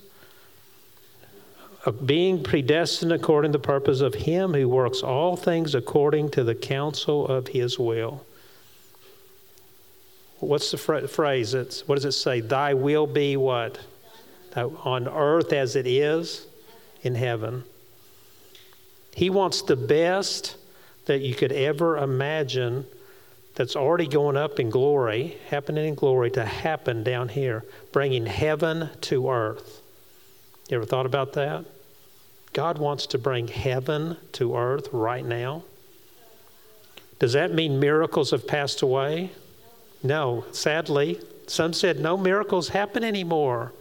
being 2.06 2.44
predestined 2.44 3.14
according 3.14 3.54
to 3.54 3.58
the 3.58 3.64
purpose 3.64 4.02
of 4.02 4.14
Him 4.14 4.54
who 4.54 4.68
works 4.68 5.02
all 5.02 5.38
things 5.38 5.74
according 5.74 6.30
to 6.32 6.44
the 6.44 6.54
counsel 6.54 7.26
of 7.26 7.48
His 7.48 7.80
will. 7.80 8.26
What's 10.40 10.70
the 10.72 11.08
phrase? 11.08 11.54
It's, 11.54 11.88
what 11.88 11.96
does 11.96 12.06
it 12.06 12.12
say? 12.12 12.42
Thy 12.42 12.74
will 12.74 13.08
be 13.08 13.38
what? 13.38 13.80
On 14.56 15.08
earth 15.08 15.54
as 15.54 15.78
it 15.78 15.88
is 15.88 16.46
in 17.04 17.16
heaven. 17.16 17.64
He 19.16 19.30
wants 19.30 19.62
the 19.62 19.78
best 19.78 20.58
that 21.06 21.22
you 21.22 21.36
could 21.36 21.54
ever 21.54 21.98
imagine 21.98 22.86
that's 23.56 23.76
already 23.76 24.08
going 24.08 24.38
up 24.38 24.60
in 24.60 24.70
glory, 24.70 25.38
happening 25.50 25.88
in 25.88 25.96
glory, 25.96 26.32
to 26.32 26.46
happen 26.46 27.04
down 27.04 27.30
here, 27.30 27.64
bringing 27.92 28.26
heaven 28.26 28.90
to 29.02 29.30
earth. 29.30 29.82
You 30.70 30.78
ever 30.78 30.86
thought 30.86 31.06
about 31.06 31.34
that? 31.34 31.66
God 32.54 32.78
wants 32.78 33.08
to 33.08 33.18
bring 33.18 33.48
heaven 33.48 34.18
to 34.34 34.56
earth 34.56 34.90
right 34.92 35.26
now. 35.26 35.64
Does 37.20 37.34
that 37.34 37.54
mean 37.54 37.80
miracles 37.80 38.32
have 38.32 38.48
passed 38.48 38.82
away? 38.82 39.32
No, 40.02 40.46
sadly, 40.52 41.20
some 41.48 41.74
said 41.74 42.00
no 42.00 42.18
miracles 42.18 42.70
happen 42.70 43.04
anymore. 43.04 43.72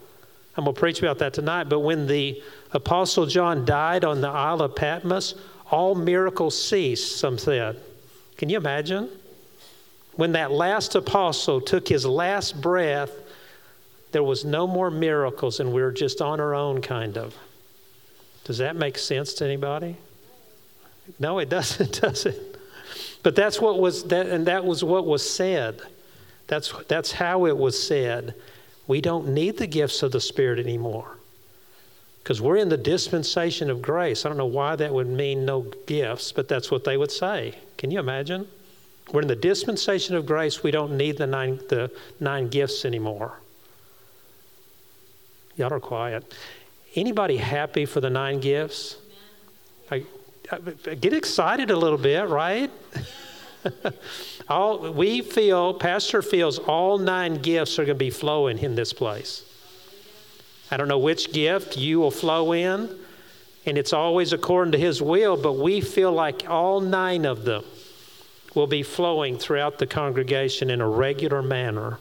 I'm 0.56 0.64
going 0.64 0.74
to 0.74 0.80
preach 0.80 0.98
about 0.98 1.18
that 1.18 1.32
tonight. 1.32 1.64
But 1.64 1.80
when 1.80 2.06
the 2.06 2.42
Apostle 2.72 3.26
John 3.26 3.64
died 3.64 4.04
on 4.04 4.20
the 4.20 4.28
Isle 4.28 4.62
of 4.62 4.76
Patmos, 4.76 5.34
all 5.70 5.94
miracles 5.94 6.62
ceased, 6.62 7.16
some 7.16 7.38
said. 7.38 7.80
Can 8.36 8.50
you 8.50 8.58
imagine? 8.58 9.08
When 10.14 10.33
that 10.33 10.50
last 10.50 10.95
apostle 10.95 11.61
took 11.61 11.88
his 11.88 12.04
last 12.04 12.61
breath, 12.61 13.11
there 14.12 14.23
was 14.23 14.45
no 14.45 14.66
more 14.66 14.90
miracles 14.90 15.59
and 15.59 15.73
we 15.73 15.83
were 15.83 15.92
just 15.92 16.21
on 16.21 16.38
our 16.38 16.54
own, 16.54 16.83
kind 16.83 17.16
of. 17.16 17.35
Does 18.45 18.59
that 18.59 18.76
make 18.76 18.99
sense 18.99 19.35
to 19.35 19.45
anybody? 19.45 19.97
No, 21.19 21.38
it 21.38 21.49
doesn't, 21.49 22.00
does 22.00 22.26
it? 22.26 22.59
But 23.23 23.37
that's 23.37 23.61
what 23.61 23.78
was 23.78 24.04
that, 24.04 24.26
and 24.26 24.47
that 24.47 24.64
was 24.64 24.83
what 24.83 25.07
was 25.07 25.28
said. 25.28 25.81
That's, 26.49 26.73
that's 26.88 27.12
how 27.12 27.47
it 27.47 27.57
was 27.57 27.81
said. 27.81 28.35
We 28.87 29.00
don't 29.00 29.28
need 29.28 29.59
the 29.59 29.66
gifts 29.66 30.02
of 30.02 30.12
the 30.12 30.21
Spirit 30.21 30.59
anymore 30.59 31.16
because 32.23 32.40
we're 32.40 32.57
in 32.57 32.69
the 32.69 32.76
dispensation 32.76 33.71
of 33.71 33.81
grace. 33.81 34.25
I 34.25 34.28
don't 34.28 34.38
know 34.38 34.47
why 34.47 34.76
that 34.76 34.92
would 34.92 35.07
mean 35.07 35.45
no 35.45 35.62
gifts, 35.87 36.33
but 36.33 36.49
that's 36.49 36.71
what 36.71 36.85
they 36.85 36.97
would 36.97 37.11
say. 37.11 37.54
Can 37.78 37.90
you 37.90 38.00
imagine? 38.00 38.49
We're 39.12 39.21
in 39.21 39.28
the 39.28 39.37
dispensation 39.37 40.16
of 40.16 40.25
grace. 40.25 40.62
We 40.62 40.71
don't 40.71 40.97
need 40.97 41.19
the 41.19 41.26
nine, 41.26 41.61
the 41.69 41.90
nine 42.19 42.49
gifts 42.49 42.87
anymore. 42.87 43.38
Y'all 45.57 45.73
are 45.73 45.81
quiet. 45.81 46.35
Anybody 46.95 47.37
happy 47.37 47.85
for 47.85 48.00
the 48.00 48.09
nine 48.09 48.40
gifts? 48.40 48.97
I, 49.90 50.04
I, 50.50 50.95
get 50.95 51.12
excited 51.12 51.71
a 51.71 51.76
little 51.76 51.99
bit, 51.99 52.26
right? 52.28 52.71
all 54.49 54.92
we 54.92 55.21
feel, 55.21 55.75
Pastor 55.75 56.23
feels, 56.23 56.59
all 56.59 56.97
nine 56.97 57.37
gifts 57.42 57.78
are 57.78 57.85
going 57.85 57.99
to 57.99 58.04
be 58.04 58.11
flowing 58.11 58.59
in 58.59 58.75
this 58.75 58.95
place. 58.95 59.45
I 60.71 60.78
don't 60.78 60.88
know 60.88 60.99
which 60.99 61.35
gift 61.35 61.76
you 61.76 62.00
will 62.00 62.11
flow 62.11 62.52
in, 62.52 62.88
and 63.66 63.76
it's 63.76 63.92
always 63.92 64.33
according 64.33 64.73
to 64.73 64.78
His 64.78 65.02
will, 65.02 65.37
but 65.37 65.52
we 65.52 65.83
feel 65.83 66.12
like 66.12 66.49
all 66.49 66.81
nine 66.81 67.26
of 67.26 67.45
them 67.45 67.62
will 68.54 68.66
be 68.66 68.82
flowing 68.82 69.38
throughout 69.38 69.78
the 69.78 69.87
congregation 69.87 70.71
in 70.71 70.80
a 70.80 70.88
regular 70.88 71.42
manner. 71.42 71.99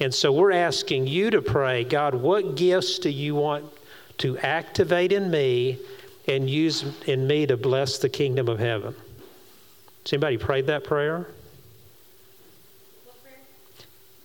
And 0.00 0.12
so 0.12 0.32
we're 0.32 0.52
asking 0.52 1.06
you 1.06 1.30
to 1.30 1.40
pray 1.40 1.84
God, 1.84 2.14
what 2.14 2.56
gifts 2.56 2.98
do 2.98 3.10
you 3.10 3.34
want 3.34 3.64
to 4.18 4.36
activate 4.38 5.12
in 5.12 5.30
me 5.30 5.78
and 6.26 6.48
use 6.48 6.84
in 7.06 7.26
me 7.26 7.46
to 7.46 7.56
bless 7.56 7.98
the 7.98 8.08
kingdom 8.08 8.48
of 8.48 8.58
heaven? 8.58 8.94
Has 10.04 10.12
anybody 10.12 10.36
prayed 10.36 10.66
that 10.66 10.84
prayer? 10.84 11.28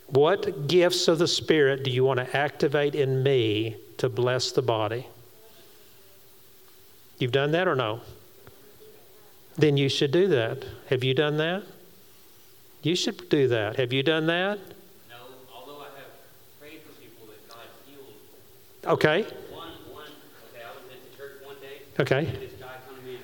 What 0.08 0.68
gifts 0.68 1.08
of 1.08 1.20
the 1.20 1.28
Spirit 1.28 1.84
do 1.84 1.92
you 1.92 2.04
want 2.04 2.20
to 2.20 2.36
activate 2.36 2.96
in 2.96 3.22
me 3.22 3.78
to 3.98 4.10
bless 4.10 4.52
the 4.52 4.64
body? 4.64 5.06
You've 7.20 7.32
done 7.32 7.52
that 7.52 7.68
or 7.68 7.76
no? 7.76 8.02
Then 9.60 9.78
you 9.78 9.90
should 9.90 10.12
do 10.12 10.28
that. 10.28 10.66
Have 10.90 11.04
you 11.04 11.14
done 11.14 11.38
that? 11.38 11.64
You 12.82 12.96
should 12.96 13.30
do 13.30 13.48
that. 13.50 13.76
Have 13.76 13.92
you 13.92 14.04
done 14.04 14.28
that? 14.28 14.58
No, 15.10 15.16
although 15.54 15.82
I 15.82 15.92
have 16.00 16.16
prayed 16.60 16.80
for 16.82 16.94
people 17.02 17.28
that 17.28 17.48
God 17.50 17.68
healed. 17.86 18.16
Okay. 18.86 19.24
One, 19.52 19.76
one, 19.92 20.08
okay, 20.50 20.64
I 20.64 20.72
was 20.72 20.88
at 20.88 21.12
the 21.12 21.18
church 21.18 21.44
one 21.44 21.58
day. 21.60 21.84
Okay. 22.00 22.26
This 22.40 22.56
guy 22.56 22.80
came 22.88 23.20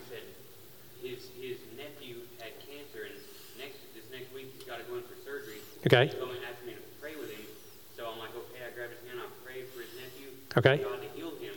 Okay. 5.85 6.09
Someone 6.17 6.41
asked 6.49 6.65
me 6.65 6.73
to 6.73 6.81
pray 6.97 7.13
with 7.13 7.29
him, 7.29 7.45
so 7.93 8.09
I'm 8.09 8.17
like, 8.17 8.33
okay, 8.33 8.57
I 8.65 8.73
grabbed 8.73 8.97
his 8.97 9.05
hand, 9.05 9.21
I 9.21 9.29
prayed 9.45 9.69
for 9.69 9.85
his 9.85 9.93
nephew. 9.93 10.33
Okay. 10.57 10.81
God 10.81 10.97
to 10.97 11.09
heal 11.13 11.29
him, 11.37 11.53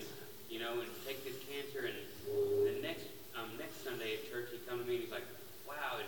you 0.53 0.61
know, 0.61 0.85
and 0.85 0.91
take 1.09 1.25
this 1.25 1.41
cancer. 1.49 1.89
And 1.89 1.97
the 2.29 2.77
next 2.85 3.09
um, 3.33 3.57
next 3.57 3.81
Sunday 3.81 4.21
at 4.21 4.29
church, 4.29 4.53
he 4.53 4.61
come 4.69 4.85
to 4.85 4.87
me 4.87 5.01
and 5.01 5.09
he's 5.09 5.15
like, 5.17 5.25
wow, 5.65 5.97
and 5.97 6.05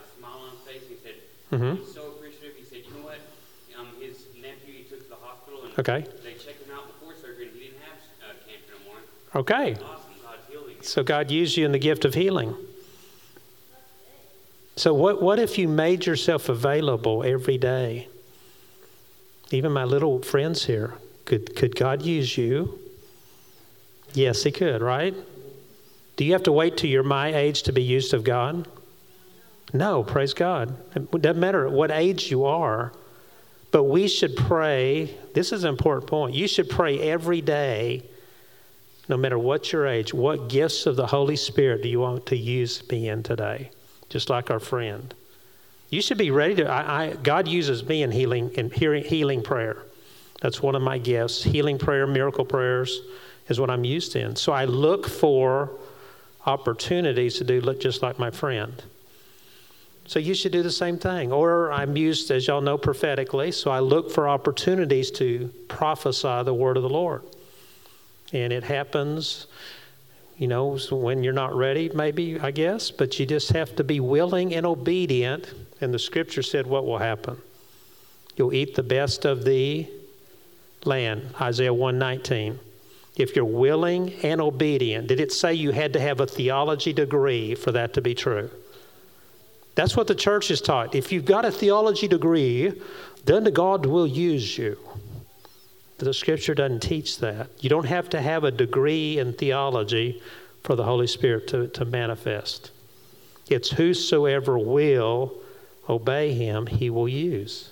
smile 0.70 0.82
on 0.82 0.88
his 0.88 0.88
face. 0.88 0.88
He 0.88 0.96
said, 1.02 1.14
mm-hmm. 1.52 1.82
he's 1.82 1.94
so 1.94 2.08
appreciative. 2.08 2.56
He 2.56 2.64
said, 2.64 2.78
you 2.86 2.94
know 2.98 3.06
what? 3.06 3.18
Um, 3.78 3.88
his 4.00 4.26
nephew, 4.40 4.74
he 4.74 4.82
took 4.84 5.02
to 5.02 5.08
the 5.08 5.16
hospital 5.16 5.62
and 5.64 5.78
okay. 5.78 6.06
they 6.22 6.34
checked 6.34 6.66
him 6.66 6.74
out 6.74 6.86
before 6.86 7.14
surgery, 7.14 7.48
and 7.48 7.56
he 7.56 7.68
didn't 7.68 7.80
have 7.82 7.98
uh, 8.22 8.32
cancer 8.46 8.74
no 8.78 8.92
more. 8.92 9.40
Okay. 9.42 9.74
Awesome. 9.74 10.10
So 10.82 11.02
God 11.02 11.30
used 11.30 11.56
you 11.56 11.66
in 11.66 11.72
the 11.72 11.78
gift 11.78 12.04
of 12.04 12.14
healing. 12.14 12.56
So, 14.76 14.94
what, 14.94 15.20
what 15.20 15.38
if 15.38 15.58
you 15.58 15.68
made 15.68 16.06
yourself 16.06 16.48
available 16.48 17.22
every 17.22 17.58
day? 17.58 18.08
Even 19.50 19.72
my 19.72 19.84
little 19.84 20.22
friends 20.22 20.64
here, 20.64 20.94
could, 21.26 21.54
could 21.54 21.76
God 21.76 22.02
use 22.02 22.38
you? 22.38 22.78
Yes, 24.14 24.42
He 24.42 24.52
could, 24.52 24.80
right? 24.80 25.14
Do 26.16 26.24
you 26.24 26.32
have 26.32 26.44
to 26.44 26.52
wait 26.52 26.78
till 26.78 26.88
you're 26.88 27.02
my 27.02 27.34
age 27.34 27.62
to 27.64 27.72
be 27.72 27.82
used 27.82 28.14
of 28.14 28.24
God? 28.24 28.66
No, 29.72 30.02
praise 30.02 30.34
God. 30.34 30.76
It 30.96 31.10
doesn't 31.10 31.40
matter 31.40 31.68
what 31.68 31.90
age 31.90 32.30
you 32.30 32.44
are, 32.44 32.92
but 33.70 33.84
we 33.84 34.08
should 34.08 34.36
pray. 34.36 35.16
This 35.34 35.52
is 35.52 35.64
an 35.64 35.70
important 35.70 36.08
point. 36.08 36.34
You 36.34 36.48
should 36.48 36.68
pray 36.68 36.98
every 37.00 37.40
day, 37.40 38.02
no 39.08 39.16
matter 39.16 39.38
what 39.38 39.72
your 39.72 39.86
age. 39.86 40.12
What 40.12 40.48
gifts 40.48 40.86
of 40.86 40.96
the 40.96 41.06
Holy 41.06 41.36
Spirit 41.36 41.82
do 41.82 41.88
you 41.88 42.00
want 42.00 42.26
to 42.26 42.36
use 42.36 42.82
me 42.90 43.08
in 43.08 43.22
today? 43.22 43.70
just 44.10 44.28
like 44.28 44.50
our 44.50 44.60
friend. 44.60 45.14
You 45.88 46.02
should 46.02 46.18
be 46.18 46.30
ready 46.30 46.56
to. 46.56 46.70
I, 46.70 47.04
I, 47.04 47.12
God 47.14 47.48
uses 47.48 47.82
me 47.84 48.02
in 48.02 48.10
healing 48.10 48.50
in 48.54 48.70
hearing, 48.70 49.04
healing 49.04 49.42
prayer. 49.42 49.78
That's 50.42 50.62
one 50.62 50.74
of 50.74 50.82
my 50.82 50.98
gifts. 50.98 51.42
Healing 51.42 51.78
prayer, 51.78 52.06
miracle 52.06 52.44
prayers 52.44 53.00
is 53.48 53.58
what 53.58 53.70
I'm 53.70 53.84
used 53.84 54.14
in. 54.14 54.36
So 54.36 54.52
I 54.52 54.66
look 54.66 55.08
for 55.08 55.70
opportunities 56.46 57.38
to 57.38 57.44
do 57.44 57.60
look 57.60 57.80
just 57.80 58.02
like 58.02 58.18
my 58.18 58.30
friend. 58.30 58.82
So 60.10 60.18
you 60.18 60.34
should 60.34 60.50
do 60.50 60.64
the 60.64 60.72
same 60.72 60.98
thing. 60.98 61.30
Or 61.30 61.70
I'm 61.70 61.96
used, 61.96 62.32
as 62.32 62.48
y'all 62.48 62.60
know, 62.60 62.76
prophetically, 62.76 63.52
so 63.52 63.70
I 63.70 63.78
look 63.78 64.10
for 64.10 64.28
opportunities 64.28 65.08
to 65.12 65.52
prophesy 65.68 66.42
the 66.42 66.52
word 66.52 66.76
of 66.76 66.82
the 66.82 66.88
Lord. 66.88 67.22
And 68.32 68.52
it 68.52 68.64
happens, 68.64 69.46
you 70.36 70.48
know, 70.48 70.76
when 70.90 71.22
you're 71.22 71.32
not 71.32 71.54
ready, 71.54 71.92
maybe, 71.94 72.40
I 72.40 72.50
guess, 72.50 72.90
but 72.90 73.20
you 73.20 73.24
just 73.24 73.50
have 73.52 73.76
to 73.76 73.84
be 73.84 74.00
willing 74.00 74.52
and 74.52 74.66
obedient. 74.66 75.54
And 75.80 75.94
the 75.94 75.98
scripture 76.00 76.42
said 76.42 76.66
what 76.66 76.84
will 76.84 76.98
happen. 76.98 77.40
You'll 78.34 78.52
eat 78.52 78.74
the 78.74 78.82
best 78.82 79.24
of 79.24 79.44
the 79.44 79.88
land, 80.84 81.36
Isaiah 81.40 81.72
119. 81.72 82.58
If 83.16 83.36
you're 83.36 83.44
willing 83.44 84.14
and 84.24 84.40
obedient, 84.40 85.06
did 85.06 85.20
it 85.20 85.30
say 85.30 85.54
you 85.54 85.70
had 85.70 85.92
to 85.92 86.00
have 86.00 86.18
a 86.18 86.26
theology 86.26 86.92
degree 86.92 87.54
for 87.54 87.70
that 87.70 87.94
to 87.94 88.00
be 88.00 88.16
true? 88.16 88.50
That's 89.74 89.96
what 89.96 90.06
the 90.06 90.14
church 90.14 90.50
is 90.50 90.60
taught. 90.60 90.94
If 90.94 91.12
you've 91.12 91.24
got 91.24 91.44
a 91.44 91.50
theology 91.50 92.08
degree, 92.08 92.72
then 93.24 93.44
God 93.44 93.86
will 93.86 94.06
use 94.06 94.58
you. 94.58 94.78
But 95.98 96.06
the 96.06 96.14
scripture 96.14 96.54
doesn't 96.54 96.80
teach 96.80 97.18
that. 97.18 97.50
You 97.60 97.68
don't 97.68 97.86
have 97.86 98.08
to 98.10 98.20
have 98.20 98.44
a 98.44 98.50
degree 98.50 99.18
in 99.18 99.32
theology 99.34 100.22
for 100.64 100.74
the 100.74 100.84
Holy 100.84 101.06
Spirit 101.06 101.46
to, 101.48 101.68
to 101.68 101.84
manifest. 101.84 102.70
It's 103.48 103.70
whosoever 103.70 104.58
will 104.58 105.34
obey 105.88 106.32
him, 106.32 106.66
he 106.66 106.88
will 106.88 107.08
use. 107.08 107.70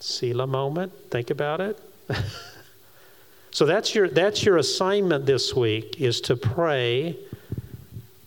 Selah 0.00 0.46
moment. 0.46 0.92
Think 1.10 1.30
about 1.30 1.60
it. 1.60 1.78
so 3.50 3.64
that's 3.64 3.94
your 3.94 4.08
that's 4.08 4.44
your 4.44 4.58
assignment 4.58 5.26
this 5.26 5.54
week 5.54 6.00
is 6.00 6.20
to 6.22 6.36
pray 6.36 7.16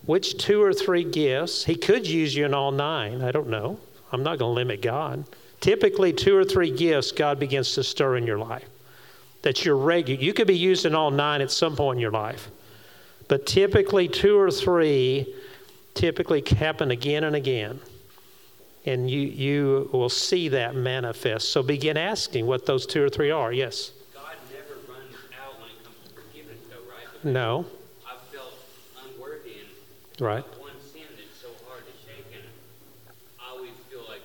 which 0.10 0.40
two 0.40 0.60
or 0.60 0.74
three 0.74 1.04
gifts, 1.04 1.66
he 1.66 1.76
could 1.76 2.08
use 2.08 2.36
you 2.36 2.44
in 2.44 2.52
all 2.52 2.72
nine. 2.72 3.22
I 3.22 3.32
don't 3.32 3.48
know. 3.48 3.78
I'm 4.12 4.24
not 4.24 4.40
going 4.40 4.50
to 4.50 4.56
limit 4.56 4.82
God. 4.82 5.24
Typically, 5.60 6.12
two 6.14 6.36
or 6.36 6.44
three 6.44 6.72
gifts 6.72 7.12
God 7.12 7.40
begins 7.40 7.76
to 7.76 7.84
stir 7.84 8.18
in 8.18 8.26
your 8.26 8.40
life. 8.40 8.68
That 9.44 9.64
you're 9.64 9.78
regular. 9.78 10.20
You 10.20 10.34
could 10.34 10.48
be 10.48 10.58
used 10.58 10.88
in 10.88 10.96
all 10.96 11.12
nine 11.12 11.42
at 11.42 11.52
some 11.52 11.76
point 11.76 11.98
in 11.98 12.02
your 12.02 12.10
life. 12.10 12.50
But 13.28 13.46
typically, 13.46 14.08
two 14.08 14.36
or 14.36 14.50
three 14.50 15.32
typically 15.94 16.44
happen 16.58 16.90
again 16.90 17.24
and 17.24 17.36
again. 17.36 17.80
And 18.88 19.12
you, 19.12 19.20
you 19.20 19.90
will 19.94 20.10
see 20.10 20.50
that 20.50 20.74
manifest. 20.74 21.52
So 21.52 21.62
begin 21.62 21.98
asking 21.98 22.48
what 22.48 22.66
those 22.66 22.88
two 22.88 23.04
or 23.04 23.10
three 23.10 23.30
are. 23.30 23.54
Yes? 23.54 23.92
God 24.16 24.24
never 24.52 24.74
runs 24.92 25.14
out 25.40 25.62
when 25.62 25.70
it 25.70 25.84
comes 25.84 25.98
to 26.08 26.14
forgiveness, 26.16 26.58
though, 26.68 26.82
right? 26.90 27.32
no. 27.32 27.68
Right. 30.20 30.44
One 30.60 30.76
sin 30.84 31.08
that's 31.16 31.40
so 31.40 31.48
hard 31.64 31.88
to 31.88 31.96
shake, 32.04 32.28
and 32.36 32.44
I 33.40 33.56
always 33.56 33.72
feel 33.88 34.04
like 34.04 34.20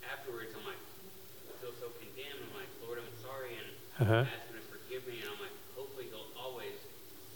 afterwards 0.00 0.48
I'm 0.56 0.64
like, 0.64 0.80
I 0.80 1.60
feel 1.60 1.76
so 1.76 1.92
condemned. 2.00 2.40
I'm 2.40 2.56
like, 2.56 2.72
Lord, 2.80 3.04
I'm 3.04 3.12
sorry, 3.20 3.52
and 3.60 3.68
uh-huh. 4.00 4.24
Ask 4.24 4.48
Him 4.48 4.56
to 4.56 4.64
forgive 4.72 5.04
me, 5.04 5.20
and 5.20 5.28
I'm 5.28 5.40
like, 5.44 5.52
hopefully 5.76 6.08
He'll 6.08 6.24
always. 6.40 6.72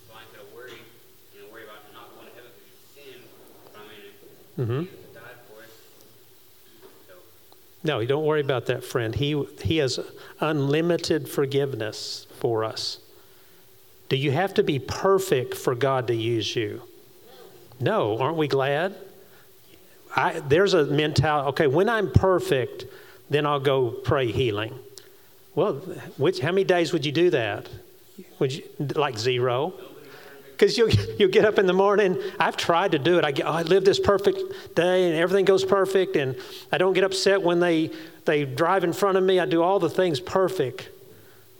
So 0.09 0.17
I 0.17 0.25
ain't 0.25 0.33
gonna 0.33 0.49
worry, 0.57 0.81
you 1.37 1.45
know, 1.45 1.53
worry 1.53 1.69
about 1.69 1.85
not 1.93 2.09
going 2.17 2.33
to 2.33 2.35
heaven 2.41 2.57
because 2.57 3.05
you. 3.05 3.21
But 3.69 3.77
I 3.77 3.85
mean, 3.85 4.09
mm-hmm. 4.57 4.83
Jesus 4.89 5.13
died 5.13 5.41
for 5.53 5.61
us. 5.61 5.77
So. 7.05 7.15
No, 7.85 8.01
you 8.01 8.09
don't 8.09 8.25
worry 8.25 8.41
about 8.41 8.65
that, 8.73 8.81
friend. 8.81 9.13
He 9.13 9.37
He 9.61 9.77
has 9.85 10.01
unlimited 10.41 11.29
forgiveness 11.29 12.27
for 12.33 12.65
us. 12.65 13.05
Do 14.09 14.17
you 14.17 14.33
have 14.33 14.55
to 14.55 14.63
be 14.65 14.79
perfect 14.79 15.53
for 15.53 15.75
God 15.75 16.07
to 16.09 16.17
use 16.17 16.57
you? 16.57 16.89
No, 17.81 18.19
aren't 18.19 18.37
we 18.37 18.49
glad? 18.49 18.95
I, 20.17 20.41
there's 20.41 20.75
a 20.75 20.85
mentality, 20.85 21.49
okay, 21.49 21.67
when 21.67 21.89
I'm 21.89 22.11
perfect, 22.13 22.87
then 23.31 23.47
I'll 23.47 23.61
go 23.61 23.91
pray 23.91 24.31
healing. 24.31 24.79
Well, 25.55 25.75
which, 26.17 26.41
how 26.41 26.51
many 26.51 26.65
days 26.65 26.93
would 26.93 27.05
you 27.05 27.13
do 27.13 27.31
that? 27.31 27.69
Would 28.39 28.53
you, 28.53 28.63
like 28.95 29.19
zero? 29.19 29.75
Because 30.53 30.79
you'll, 30.79 30.91
you'll 31.19 31.31
get 31.31 31.45
up 31.45 31.59
in 31.59 31.67
the 31.67 31.73
morning. 31.73 32.21
I've 32.39 32.57
tried 32.57 32.93
to 32.93 32.99
do 32.99 33.19
it. 33.19 33.25
I, 33.25 33.33
get, 33.33 33.47
oh, 33.47 33.53
I 33.53 33.63
live 33.63 33.85
this 33.85 33.99
perfect 33.99 34.39
day 34.77 35.09
and 35.09 35.17
everything 35.17 35.45
goes 35.45 35.65
perfect, 35.65 36.17
and 36.17 36.37
I 36.71 36.79
don't 36.79 36.93
get 36.93 37.03
upset 37.03 37.43
when 37.43 37.59
they, 37.59 37.91
they 38.25 38.45
drive 38.45 38.85
in 38.85 38.93
front 38.93 39.19
of 39.19 39.25
me. 39.25 39.41
I 39.41 39.47
do 39.47 39.63
all 39.63 39.81
the 39.81 39.91
things 39.91 40.21
perfect. 40.21 40.91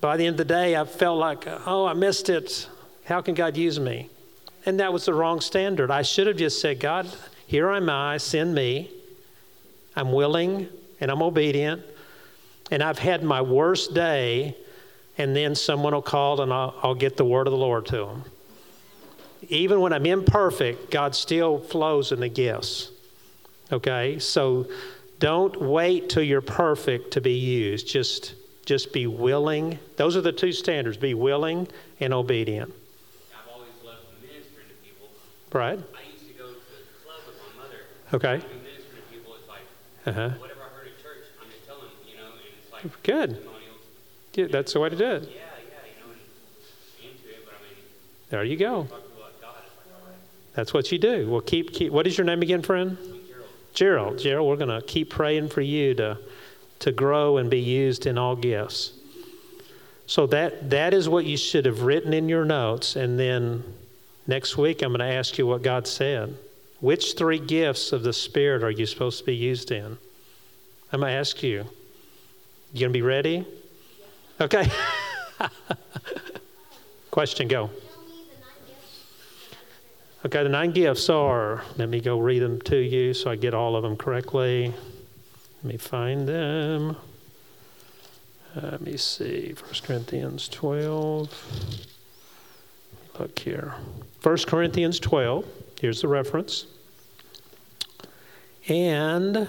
By 0.01 0.17
the 0.17 0.27
end 0.27 0.35
of 0.35 0.39
the 0.39 0.45
day, 0.45 0.77
I 0.77 0.85
felt 0.85 1.19
like, 1.19 1.45
oh, 1.67 1.87
I 1.87 1.95
missed 1.95 2.29
it. 2.29 2.69
How 3.05 3.21
can 3.21 3.35
God 3.35 3.57
use 3.57 3.81
me? 3.81 4.11
And 4.67 4.81
that 4.81 4.93
was 4.93 5.05
the 5.05 5.15
wrong 5.15 5.41
standard. 5.41 5.91
I 5.91 6.03
should 6.03 6.27
have 6.27 6.37
just 6.37 6.61
said, 6.61 6.81
God, 6.81 7.09
here 7.47 7.69
I 7.69 7.77
am 7.77 7.91
I, 7.91 8.17
send 8.17 8.55
me. 8.55 8.91
I'm 9.95 10.13
willing 10.13 10.69
and 11.01 11.11
I'm 11.11 11.23
obedient. 11.23 11.83
And 12.71 12.83
I've 12.83 12.99
had 12.99 13.23
my 13.23 13.43
worst 13.43 13.93
day, 13.93 14.57
and 15.19 15.37
then 15.37 15.55
someone 15.55 15.93
will 15.93 16.03
call 16.03 16.41
and 16.41 16.53
I'll, 16.53 16.75
I'll 16.83 16.95
get 16.95 17.17
the 17.17 17.25
word 17.25 17.47
of 17.47 17.51
the 17.53 17.59
Lord 17.59 17.87
to 17.87 17.99
them. 17.99 18.25
Even 19.49 19.81
when 19.81 19.93
I'm 19.93 20.07
imperfect, 20.07 20.91
God 20.91 21.15
still 21.15 21.59
flows 21.59 22.11
in 22.11 22.21
the 22.21 22.29
gifts. 22.29 22.91
Okay? 23.71 24.19
So 24.19 24.67
don't 25.19 25.61
wait 25.61 26.09
till 26.09 26.23
you're 26.23 26.41
perfect 26.41 27.13
to 27.13 27.21
be 27.21 27.35
used. 27.35 27.87
Just, 27.87 28.35
just 28.65 28.93
be 28.93 29.07
willing. 29.07 29.79
Those 29.97 30.17
are 30.17 30.23
the 30.23 30.33
two 30.33 30.53
standards 30.53 30.97
be 30.97 31.13
willing 31.13 31.69
and 32.01 32.15
obedient. 32.15 32.73
Right. 35.55 35.79
I 35.79 36.11
used 36.11 36.27
to 36.27 36.33
go 36.35 36.49
to 36.49 36.53
the 36.53 37.05
club 37.05 37.21
with 37.29 37.37
my 37.39 37.63
mother. 37.63 37.79
Okay. 38.13 38.45
ministering 38.45 39.03
to 39.07 39.15
people, 39.15 39.35
it's 39.39 39.49
like, 39.49 39.61
uh-huh. 40.05 40.37
whatever 40.41 40.61
I 40.63 40.77
heard 40.77 40.89
at 40.89 41.01
church, 41.01 41.25
I'm 41.41 41.49
just 41.49 41.65
telling 41.65 41.83
them, 41.83 41.91
you 42.09 42.17
know, 42.17 42.27
and 42.27 42.43
it's 42.61 42.73
like 42.73 43.03
good. 43.05 43.39
Yeah, 44.35 44.47
that's 44.51 44.73
the 44.73 44.81
way 44.81 44.89
to 44.89 44.97
do 44.97 45.05
it. 45.05 45.23
Yeah, 45.23 45.29
yeah, 45.29 45.45
you 45.87 46.05
know, 46.05 46.11
and 46.11 47.09
into 47.09 47.29
it, 47.29 47.45
but 47.45 47.55
I 47.55 47.63
mean, 47.63 47.79
there 48.31 48.43
you 48.43 48.57
go. 48.57 48.89
That's 50.55 50.75
what 50.75 50.91
you 50.91 50.99
do. 50.99 51.31
Well, 51.31 51.41
keep 51.41 51.73
keep. 51.73 51.93
What 51.93 52.09
is 52.09 52.19
your 52.19 52.25
name 52.25 52.43
again, 52.43 52.63
friend? 52.63 52.97
Gerald. 52.99 53.49
Gerald. 53.75 54.19
Gerald, 54.19 54.49
we're 54.49 54.57
going 54.67 54.81
to 54.81 54.85
keep 54.87 55.11
praying 55.11 55.51
for 55.51 55.61
you 55.61 55.95
to 55.95 56.19
to 56.81 56.91
grow 56.91 57.37
and 57.37 57.49
be 57.49 57.61
used 57.61 58.07
in 58.07 58.19
all 58.19 58.35
gifts. 58.35 58.93
So 60.07 60.27
that 60.29 60.71
that 60.71 60.95
is 60.95 61.09
what 61.09 61.27
you 61.27 61.37
should 61.37 61.65
have 61.65 61.83
written 61.83 62.13
in 62.13 62.29
your 62.29 62.45
notes, 62.45 62.97
and 62.97 63.19
then 63.21 63.63
Next 64.27 64.57
week, 64.57 64.83
I'm 64.83 64.91
going 64.91 65.01
to 65.01 65.15
ask 65.15 65.37
you 65.37 65.47
what 65.47 65.63
God 65.63 65.87
said. 65.87 66.37
Which 66.81 67.15
three 67.15 67.39
gifts 67.39 67.93
of 67.93 68.03
the 68.03 68.13
Spirit 68.13 68.63
are 68.63 68.71
you 68.71 68.87
supposed 68.87 69.19
to 69.19 69.25
be 69.25 69.37
used 69.37 69.71
in? 69.71 69.99
I'm 70.93 71.01
going 71.01 71.13
to 71.13 71.19
ask 71.19 71.43
you. 71.43 71.65
You 72.73 72.81
going 72.81 72.93
to 72.93 72.99
be 72.99 73.03
ready? 73.03 73.47
Okay. 74.41 74.67
Question, 77.11 77.49
go. 77.49 77.71
Okay, 80.25 80.43
the 80.43 80.49
nine 80.49 80.71
gifts 80.71 81.11
are, 81.11 81.63
let 81.77 81.91
me 81.91 82.01
go 82.01 82.19
read 82.19 82.41
them 82.41 82.59
to 82.63 82.79
you 82.79 83.13
so 83.13 83.31
I 83.31 83.37
get 83.37 83.53
all 83.53 83.77
of 83.77 83.83
them 83.83 83.95
correctly. 83.95 84.73
Let 85.63 85.65
me 85.65 85.77
find 85.77 86.27
them. 86.27 86.97
Let 88.57 88.81
me 88.81 88.97
see, 88.97 89.53
1 89.53 89.73
Corinthians 89.83 90.49
12. 90.49 91.89
Look 93.19 93.39
here. 93.39 93.75
1 94.25 94.39
Corinthians 94.47 94.99
12, 95.01 95.45
here's 95.83 96.01
the 96.01 96.09
reference. 96.09 96.65
And 98.69 99.47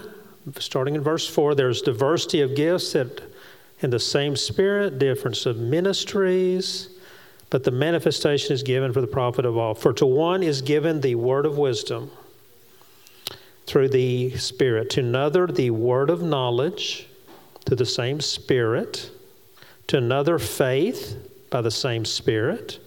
starting 0.58 0.94
in 0.94 1.00
verse 1.00 1.26
4, 1.26 1.54
there's 1.54 1.80
diversity 1.80 2.42
of 2.42 2.54
gifts 2.54 2.92
that 2.92 3.22
in 3.80 3.88
the 3.88 3.98
same 3.98 4.36
spirit, 4.36 4.98
difference 4.98 5.46
of 5.46 5.56
ministries, 5.56 6.90
but 7.48 7.64
the 7.64 7.70
manifestation 7.70 8.52
is 8.52 8.62
given 8.62 8.92
for 8.92 9.00
the 9.00 9.06
profit 9.06 9.46
of 9.46 9.56
all. 9.56 9.74
For 9.74 9.94
to 9.94 10.04
one 10.04 10.42
is 10.42 10.60
given 10.60 11.00
the 11.00 11.14
word 11.14 11.46
of 11.46 11.56
wisdom 11.56 12.10
through 13.66 13.88
the 13.88 14.36
Spirit, 14.36 14.90
to 14.90 15.00
another 15.00 15.46
the 15.46 15.70
word 15.70 16.10
of 16.10 16.22
knowledge 16.22 17.08
through 17.64 17.78
the 17.78 17.86
same 17.86 18.20
Spirit, 18.20 19.10
to 19.86 19.96
another 19.96 20.38
faith 20.38 21.16
by 21.48 21.62
the 21.62 21.70
same 21.70 22.04
Spirit 22.04 22.78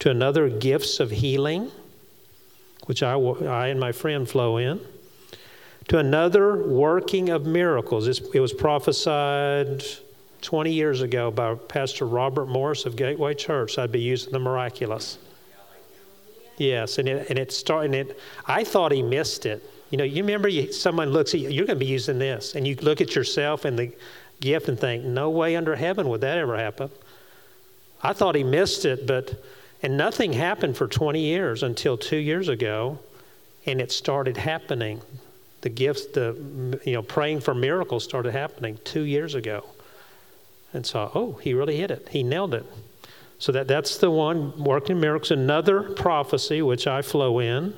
to 0.00 0.10
another, 0.10 0.48
gifts 0.48 0.98
of 0.98 1.10
healing, 1.10 1.70
which 2.86 3.02
I, 3.02 3.14
I 3.14 3.68
and 3.68 3.78
my 3.78 3.92
friend 3.92 4.28
flow 4.28 4.56
in, 4.56 4.80
to 5.88 5.98
another, 5.98 6.66
working 6.66 7.28
of 7.28 7.46
miracles. 7.46 8.06
It 8.08 8.40
was 8.40 8.52
prophesied 8.52 9.84
20 10.42 10.72
years 10.72 11.02
ago 11.02 11.30
by 11.30 11.54
Pastor 11.54 12.06
Robert 12.06 12.46
Morris 12.46 12.86
of 12.86 12.96
Gateway 12.96 13.34
Church. 13.34 13.78
I'd 13.78 13.92
be 13.92 14.00
using 14.00 14.32
the 14.32 14.38
miraculous. 14.38 15.18
Yes, 16.56 16.98
and 16.98 17.08
it, 17.08 17.30
and 17.30 17.38
it 17.38 17.52
started. 17.52 17.94
And 17.94 18.10
it, 18.10 18.20
I 18.46 18.64
thought 18.64 18.92
he 18.92 19.02
missed 19.02 19.46
it. 19.46 19.64
You 19.90 19.98
know, 19.98 20.04
you 20.04 20.22
remember 20.22 20.48
you, 20.48 20.72
someone 20.72 21.10
looks 21.10 21.34
at 21.34 21.40
you, 21.40 21.48
you're 21.48 21.66
going 21.66 21.78
to 21.78 21.84
be 21.84 21.90
using 21.90 22.18
this, 22.18 22.54
and 22.54 22.66
you 22.66 22.76
look 22.76 23.00
at 23.00 23.14
yourself 23.14 23.64
and 23.64 23.78
the 23.78 23.92
gift 24.40 24.68
and 24.68 24.78
think, 24.78 25.04
no 25.04 25.30
way 25.30 25.56
under 25.56 25.74
heaven 25.74 26.08
would 26.08 26.20
that 26.20 26.38
ever 26.38 26.56
happen. 26.56 26.90
I 28.02 28.12
thought 28.12 28.34
he 28.34 28.44
missed 28.44 28.84
it, 28.84 29.06
but 29.06 29.42
and 29.82 29.96
nothing 29.96 30.32
happened 30.32 30.76
for 30.76 30.86
20 30.86 31.20
years 31.20 31.62
until 31.62 31.96
two 31.96 32.16
years 32.16 32.48
ago. 32.48 32.98
and 33.66 33.78
it 33.78 33.92
started 33.92 34.38
happening. 34.38 35.02
The 35.60 35.68
gifts, 35.68 36.06
the 36.06 36.80
you 36.86 36.94
know, 36.94 37.02
praying 37.02 37.40
for 37.40 37.54
miracles 37.54 38.04
started 38.04 38.32
happening 38.32 38.78
two 38.84 39.02
years 39.02 39.34
ago. 39.34 39.64
And 40.72 40.86
so, 40.86 41.10
oh, 41.14 41.32
he 41.42 41.52
really 41.52 41.76
hit 41.76 41.90
it. 41.90 42.08
He 42.10 42.22
nailed 42.22 42.54
it. 42.54 42.64
So 43.38 43.52
that, 43.52 43.68
that's 43.68 43.98
the 43.98 44.10
one 44.10 44.64
working 44.64 44.98
miracles. 44.98 45.30
Another 45.30 45.82
prophecy, 45.82 46.62
which 46.62 46.86
I 46.86 47.02
flow 47.02 47.38
in. 47.38 47.74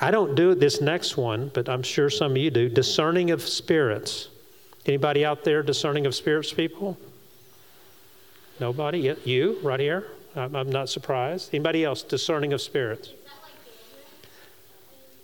I 0.00 0.10
don't 0.10 0.34
do 0.34 0.54
this 0.54 0.80
next 0.80 1.16
one, 1.16 1.50
but 1.54 1.68
I'm 1.68 1.82
sure 1.82 2.10
some 2.10 2.32
of 2.32 2.36
you 2.36 2.50
do. 2.50 2.68
Discerning 2.68 3.30
of 3.30 3.42
spirits. 3.42 4.28
Anybody 4.86 5.24
out 5.24 5.44
there 5.44 5.62
discerning 5.62 6.06
of 6.06 6.14
spirits, 6.14 6.52
people? 6.52 6.96
Nobody? 8.58 9.14
You, 9.24 9.58
right 9.62 9.80
here? 9.80 10.06
I'm 10.36 10.70
not 10.70 10.88
surprised. 10.88 11.50
Anybody 11.52 11.84
else 11.84 12.02
discerning 12.02 12.52
of 12.52 12.60
spirits? 12.60 13.12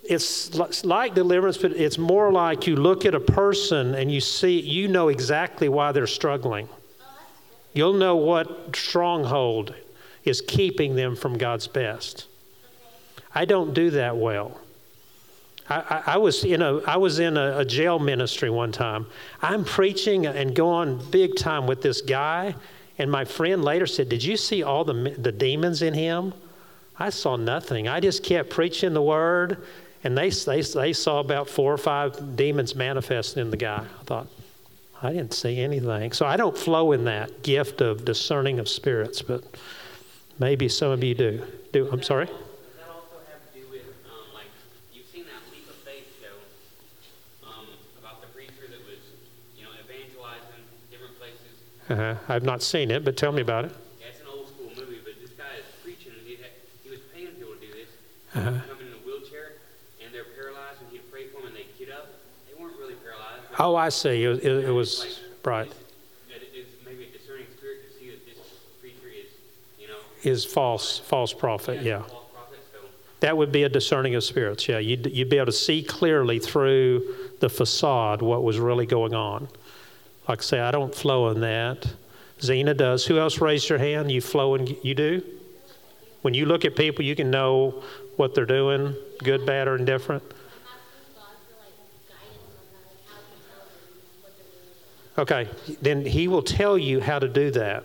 It's 0.07 0.53
like 0.83 1.15
deliverance, 1.15 1.57
but 1.57 1.71
it's 1.71 1.97
more 1.97 2.31
like 2.31 2.67
you 2.67 2.75
look 2.75 3.05
at 3.05 3.15
a 3.15 3.19
person 3.19 3.95
and 3.95 4.11
you 4.11 4.21
see, 4.21 4.59
you 4.59 4.87
know 4.87 5.07
exactly 5.07 5.67
why 5.67 5.91
they're 5.91 6.05
struggling. 6.05 6.69
You'll 7.73 7.93
know 7.93 8.15
what 8.15 8.75
stronghold 8.75 9.73
is 10.23 10.41
keeping 10.41 10.95
them 10.95 11.15
from 11.15 11.37
God's 11.37 11.67
best. 11.67 12.27
I 13.33 13.45
don't 13.45 13.73
do 13.73 13.89
that 13.91 14.15
well. 14.15 14.59
I, 15.69 15.75
I, 15.75 16.03
I 16.13 16.17
was 16.17 16.43
in 16.43 16.61
a 16.61 16.77
I 16.83 16.97
was 16.97 17.19
in 17.19 17.37
a, 17.37 17.59
a 17.59 17.65
jail 17.65 17.99
ministry 17.99 18.49
one 18.49 18.71
time. 18.71 19.07
I'm 19.41 19.65
preaching 19.65 20.25
and 20.25 20.55
going 20.55 21.01
big 21.11 21.35
time 21.35 21.67
with 21.67 21.81
this 21.81 22.01
guy, 22.01 22.55
and 22.97 23.11
my 23.11 23.25
friend 23.25 23.63
later 23.63 23.85
said, 23.85 24.09
"Did 24.09 24.23
you 24.23 24.37
see 24.37 24.63
all 24.63 24.83
the 24.83 25.15
the 25.17 25.31
demons 25.31 25.81
in 25.81 25.93
him?" 25.93 26.33
I 26.97 27.09
saw 27.09 27.35
nothing. 27.35 27.87
I 27.87 27.99
just 27.99 28.23
kept 28.23 28.49
preaching 28.49 28.93
the 28.93 29.01
word, 29.01 29.57
and 30.03 30.17
they 30.17 30.29
they 30.29 30.61
they 30.61 30.93
saw 30.93 31.19
about 31.19 31.49
four 31.49 31.73
or 31.73 31.77
five 31.77 32.35
demons 32.35 32.75
manifesting 32.75 33.41
in 33.41 33.49
the 33.49 33.57
guy. 33.57 33.83
I 33.99 34.03
thought, 34.03 34.27
I 35.01 35.11
didn't 35.11 35.33
see 35.33 35.59
anything. 35.59 36.13
So 36.13 36.25
I 36.25 36.37
don't 36.37 36.57
flow 36.57 36.93
in 36.93 37.03
that 37.05 37.43
gift 37.43 37.81
of 37.81 38.05
discerning 38.05 38.59
of 38.59 38.69
spirits, 38.69 39.21
but 39.21 39.43
maybe 40.39 40.69
some 40.69 40.91
of 40.91 41.03
you 41.03 41.15
do. 41.15 41.45
Do 41.73 41.89
I'm 41.91 42.03
sorry. 42.03 42.29
Uh-huh. 51.89 52.15
I've 52.27 52.43
not 52.43 52.63
seen 52.63 52.89
it, 52.89 53.05
but 53.05 53.15
tell 53.15 53.31
me 53.31 53.41
about 53.41 53.65
it. 53.65 53.71
Yeah, 53.99 54.07
it's 54.09 54.21
an 54.21 54.27
old 54.27 54.47
school 54.47 54.71
movie, 54.75 54.99
but 55.03 55.13
this 55.21 55.31
guy 55.31 55.43
is 55.59 55.65
preaching, 55.83 56.13
and 56.17 56.25
he, 56.25 56.35
had, 56.35 56.51
he 56.83 56.89
was 56.89 56.99
paying 57.13 57.27
people 57.27 57.53
to 57.53 57.59
do 57.59 57.67
this. 57.71 57.89
Uh-huh. 58.33 58.51
Come 58.67 58.79
in 58.81 58.93
a 58.93 59.05
wheelchair, 59.05 59.53
and 60.03 60.13
they're 60.13 60.23
paralyzed, 60.35 60.81
and 60.81 60.91
he'd 60.91 61.11
pray 61.11 61.27
for 61.27 61.41
them, 61.41 61.47
and 61.47 61.55
they 61.55 61.67
get 61.77 61.93
up. 61.93 62.07
They 62.47 62.59
weren't 62.59 62.77
really 62.79 62.95
paralyzed. 62.95 63.43
Oh, 63.59 63.75
I 63.75 63.89
see. 63.89 64.23
It, 64.23 64.43
it, 64.43 64.65
it 64.65 64.71
was 64.71 64.99
like, 64.99 65.45
right. 65.45 65.67
It's, 65.67 66.69
maybe 66.85 67.03
a 67.03 67.17
discerning 67.17 67.45
spirit 67.55 67.85
to 67.87 67.99
see 67.99 68.09
that 68.09 68.25
this 68.25 68.37
preacher 68.81 69.07
is, 69.07 69.29
you 69.79 69.87
know, 69.87 69.97
is 70.23 70.43
false, 70.43 70.97
false 70.97 71.33
prophet. 71.33 71.83
Yeah. 71.83 71.99
False 71.99 72.25
prophet, 72.33 72.59
so. 72.73 72.79
That 73.19 73.37
would 73.37 73.51
be 73.51 73.61
a 73.61 73.69
discerning 73.69 74.15
of 74.15 74.23
spirits. 74.23 74.67
Yeah, 74.67 74.79
you'd, 74.79 75.05
you'd 75.05 75.29
be 75.29 75.37
able 75.37 75.45
to 75.47 75.51
see 75.51 75.83
clearly 75.83 76.39
through 76.39 77.13
the 77.41 77.49
facade 77.49 78.23
what 78.23 78.43
was 78.43 78.57
really 78.57 78.87
going 78.87 79.13
on. 79.13 79.49
Like 80.27 80.39
I 80.39 80.41
say, 80.41 80.59
I 80.59 80.71
don't 80.71 80.93
flow 80.93 81.29
in 81.29 81.41
that. 81.41 81.87
Zena 82.41 82.73
does. 82.73 83.05
Who 83.05 83.17
else 83.19 83.39
raised 83.39 83.69
your 83.69 83.79
hand? 83.79 84.11
You 84.11 84.21
flow 84.21 84.55
and 84.55 84.75
you 84.83 84.95
do? 84.95 85.21
When 86.21 86.33
you 86.33 86.45
look 86.45 86.65
at 86.65 86.75
people, 86.75 87.05
you 87.05 87.15
can 87.15 87.29
know 87.29 87.83
what 88.15 88.33
they're 88.33 88.45
doing, 88.45 88.95
good, 89.23 89.45
bad, 89.45 89.67
or 89.67 89.75
indifferent. 89.75 90.23
Okay, 95.17 95.47
then 95.81 96.05
he 96.05 96.27
will 96.27 96.41
tell 96.41 96.77
you 96.77 96.99
how 96.99 97.19
to 97.19 97.29
do 97.29 97.51
that. 97.51 97.83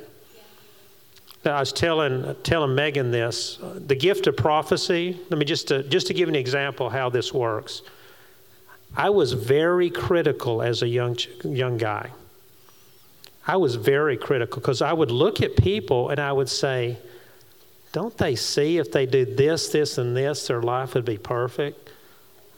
Now, 1.44 1.56
I 1.56 1.60
was 1.60 1.72
telling 1.72 2.34
telling 2.42 2.74
Megan 2.74 3.10
this. 3.10 3.58
The 3.62 3.94
gift 3.94 4.26
of 4.26 4.36
prophecy. 4.36 5.18
Let 5.30 5.38
me 5.38 5.44
just 5.44 5.68
to, 5.68 5.82
just 5.84 6.08
to 6.08 6.14
give 6.14 6.28
an 6.28 6.34
example 6.34 6.90
how 6.90 7.08
this 7.08 7.32
works. 7.32 7.82
I 8.96 9.10
was 9.10 9.32
very 9.32 9.90
critical 9.90 10.60
as 10.60 10.82
a 10.82 10.88
young 10.88 11.16
young 11.44 11.76
guy. 11.76 12.10
I 13.46 13.56
was 13.56 13.74
very 13.76 14.16
critical 14.16 14.60
because 14.60 14.82
I 14.82 14.92
would 14.92 15.10
look 15.10 15.40
at 15.40 15.56
people 15.56 16.10
and 16.10 16.20
I 16.20 16.32
would 16.32 16.48
say, 16.48 16.98
don't 17.92 18.16
they 18.16 18.36
see 18.36 18.78
if 18.78 18.92
they 18.92 19.06
do 19.06 19.24
this, 19.24 19.68
this, 19.68 19.98
and 19.98 20.16
this, 20.16 20.46
their 20.46 20.62
life 20.62 20.94
would 20.94 21.04
be 21.04 21.18
perfect? 21.18 21.90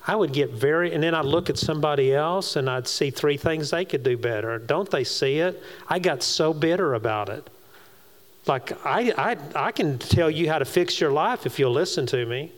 I 0.06 0.16
would 0.16 0.32
get 0.32 0.50
very, 0.50 0.92
and 0.92 1.02
then 1.02 1.14
I'd 1.14 1.24
look 1.24 1.48
at 1.48 1.56
somebody 1.56 2.12
else 2.12 2.56
and 2.56 2.68
I'd 2.68 2.88
see 2.88 3.10
three 3.10 3.36
things 3.36 3.70
they 3.70 3.84
could 3.84 4.02
do 4.02 4.16
better. 4.16 4.58
Don't 4.58 4.90
they 4.90 5.04
see 5.04 5.38
it? 5.38 5.62
I 5.88 6.00
got 6.00 6.22
so 6.22 6.52
bitter 6.52 6.94
about 6.94 7.28
it. 7.28 7.48
Like, 8.46 8.84
I, 8.84 9.12
I, 9.16 9.36
I 9.54 9.70
can 9.70 9.98
tell 9.98 10.28
you 10.28 10.50
how 10.50 10.58
to 10.58 10.64
fix 10.64 11.00
your 11.00 11.12
life 11.12 11.46
if 11.46 11.60
you'll 11.60 11.72
listen 11.72 12.06
to 12.06 12.26
me. 12.26 12.50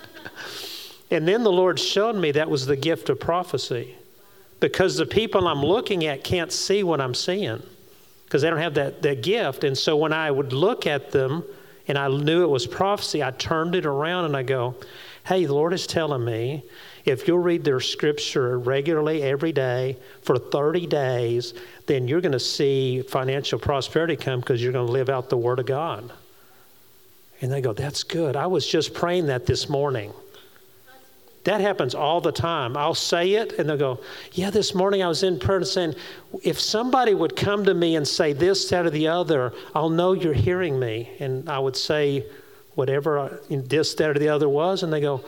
and 1.10 1.28
then 1.28 1.42
the 1.42 1.52
Lord 1.52 1.78
showed 1.78 2.16
me 2.16 2.32
that 2.32 2.48
was 2.48 2.64
the 2.64 2.76
gift 2.76 3.10
of 3.10 3.20
prophecy 3.20 3.94
because 4.60 4.96
the 4.96 5.06
people 5.06 5.46
I'm 5.46 5.62
looking 5.62 6.04
at 6.06 6.24
can't 6.24 6.52
see 6.52 6.82
what 6.82 7.00
I'm 7.00 7.14
seeing 7.14 7.62
because 8.24 8.42
they 8.42 8.50
don't 8.50 8.58
have 8.58 8.74
that, 8.74 9.02
that 9.02 9.22
gift. 9.22 9.64
And 9.64 9.76
so 9.76 9.96
when 9.96 10.12
I 10.12 10.30
would 10.30 10.52
look 10.52 10.86
at 10.86 11.12
them 11.12 11.44
and 11.86 11.96
I 11.96 12.08
knew 12.08 12.42
it 12.42 12.50
was 12.50 12.66
prophecy, 12.66 13.22
I 13.22 13.30
turned 13.30 13.74
it 13.74 13.86
around 13.86 14.26
and 14.26 14.36
I 14.36 14.42
go, 14.42 14.74
hey, 15.26 15.44
the 15.44 15.54
Lord 15.54 15.72
is 15.72 15.86
telling 15.86 16.24
me 16.24 16.64
if 17.04 17.26
you'll 17.26 17.38
read 17.38 17.64
their 17.64 17.80
scripture 17.80 18.58
regularly 18.58 19.22
every 19.22 19.52
day 19.52 19.96
for 20.22 20.38
30 20.38 20.86
days, 20.86 21.54
then 21.86 22.06
you're 22.06 22.20
going 22.20 22.32
to 22.32 22.40
see 22.40 23.02
financial 23.02 23.58
prosperity 23.58 24.16
come 24.16 24.40
because 24.40 24.62
you're 24.62 24.72
going 24.72 24.86
to 24.86 24.92
live 24.92 25.08
out 25.08 25.30
the 25.30 25.36
Word 25.36 25.58
of 25.58 25.66
God. 25.66 26.10
And 27.40 27.50
they 27.50 27.60
go, 27.60 27.72
that's 27.72 28.02
good. 28.02 28.36
I 28.36 28.46
was 28.46 28.66
just 28.66 28.92
praying 28.92 29.26
that 29.26 29.46
this 29.46 29.68
morning. 29.68 30.12
That 31.44 31.60
happens 31.60 31.94
all 31.94 32.20
the 32.20 32.32
time. 32.32 32.76
I'll 32.76 32.94
say 32.94 33.34
it, 33.34 33.54
and 33.54 33.68
they'll 33.68 33.76
go, 33.76 34.00
Yeah, 34.32 34.50
this 34.50 34.74
morning 34.74 35.02
I 35.02 35.08
was 35.08 35.22
in 35.22 35.38
prayer 35.38 35.58
and 35.58 35.66
saying, 35.66 35.94
if 36.42 36.60
somebody 36.60 37.14
would 37.14 37.36
come 37.36 37.64
to 37.64 37.74
me 37.74 37.96
and 37.96 38.06
say 38.06 38.32
this, 38.32 38.68
that, 38.68 38.86
or 38.86 38.90
the 38.90 39.08
other, 39.08 39.52
I'll 39.74 39.88
know 39.88 40.12
you're 40.12 40.34
hearing 40.34 40.78
me. 40.78 41.10
And 41.20 41.48
I 41.48 41.58
would 41.58 41.76
say 41.76 42.26
whatever 42.74 43.18
uh, 43.18 43.36
this, 43.48 43.94
that, 43.94 44.10
or 44.10 44.18
the 44.18 44.28
other 44.28 44.48
was, 44.48 44.82
and 44.82 44.92
they 44.92 45.00
go, 45.00 45.24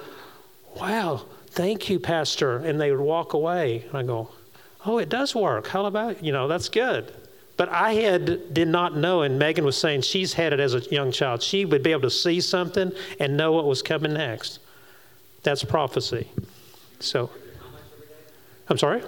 Wow, 0.77 1.25
thank 1.49 1.89
you, 1.89 1.99
Pastor. 1.99 2.59
And 2.59 2.81
they 2.81 2.91
would 2.91 3.01
walk 3.01 3.33
away. 3.33 3.85
And 3.89 3.97
I 3.97 4.03
go, 4.03 4.31
Oh, 4.85 4.99
it 4.99 5.09
does 5.09 5.35
work. 5.35 5.69
How 5.69 5.87
about, 5.87 6.25
you 6.25 6.33
know, 6.33 6.49
that's 6.49 6.69
good. 6.69 7.13
But 7.57 7.69
I 7.69 7.93
had 7.93 8.55
did 8.55 8.69
not 8.69 8.97
know, 8.97 9.23
and 9.23 9.39
Megan 9.39 9.67
was 9.67 9.77
saying 9.77 10.01
she's 10.03 10.33
had 10.33 10.55
it 10.55 10.61
as 10.61 10.75
a 10.75 10.81
young 10.91 11.13
child. 11.13 11.43
She 11.43 11.67
would 11.67 11.83
be 11.83 11.93
able 11.93 12.03
to 12.03 12.11
see 12.11 12.41
something 12.41 12.91
and 13.19 13.37
know 13.37 13.53
what 13.53 13.67
was 13.67 13.83
coming 13.83 14.15
next. 14.15 14.61
That's 15.43 15.65
prophecy. 15.65 16.29
So, 16.99 17.31
I'm 18.69 18.79
sorry? 18.79 19.03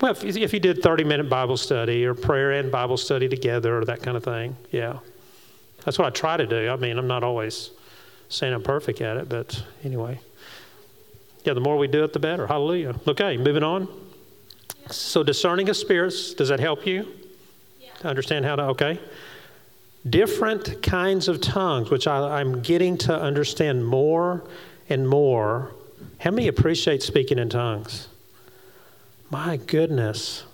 Well, 0.00 0.12
if, 0.12 0.24
if 0.24 0.52
you 0.52 0.60
did 0.60 0.82
30 0.82 1.04
minute 1.04 1.30
Bible 1.30 1.56
study 1.56 2.04
or 2.04 2.14
prayer 2.14 2.52
and 2.52 2.70
Bible 2.70 2.96
study 2.96 3.28
together 3.28 3.78
or 3.78 3.84
that 3.84 4.02
kind 4.02 4.16
of 4.16 4.24
thing, 4.24 4.56
yeah. 4.70 4.98
That's 5.84 5.98
what 5.98 6.06
I 6.06 6.10
try 6.10 6.36
to 6.36 6.46
do. 6.46 6.68
I 6.68 6.76
mean, 6.76 6.98
I'm 6.98 7.06
not 7.06 7.24
always 7.24 7.70
saying 8.28 8.52
I'm 8.52 8.62
perfect 8.62 9.00
at 9.00 9.16
it, 9.16 9.28
but 9.28 9.62
anyway. 9.84 10.20
Yeah, 11.44 11.54
the 11.54 11.60
more 11.60 11.76
we 11.76 11.88
do 11.88 12.04
it, 12.04 12.12
the 12.12 12.18
better. 12.18 12.46
Hallelujah. 12.46 12.94
Okay, 13.06 13.36
moving 13.36 13.62
on. 13.62 13.88
So, 14.90 15.22
discerning 15.22 15.68
of 15.68 15.76
spirits, 15.76 16.34
does 16.34 16.48
that 16.48 16.60
help 16.60 16.86
you? 16.86 17.06
Yeah. 17.80 17.90
Understand 18.04 18.44
how 18.44 18.56
to, 18.56 18.62
okay 18.64 19.00
different 20.08 20.82
kinds 20.82 21.28
of 21.28 21.40
tongues, 21.40 21.90
which 21.90 22.06
I, 22.06 22.40
am 22.40 22.62
getting 22.62 22.98
to 22.98 23.18
understand 23.18 23.86
more 23.86 24.44
and 24.88 25.08
more. 25.08 25.72
How 26.18 26.30
many 26.30 26.48
appreciate 26.48 27.02
speaking 27.02 27.38
in 27.38 27.48
tongues? 27.48 28.08
My 29.30 29.56
goodness. 29.56 30.44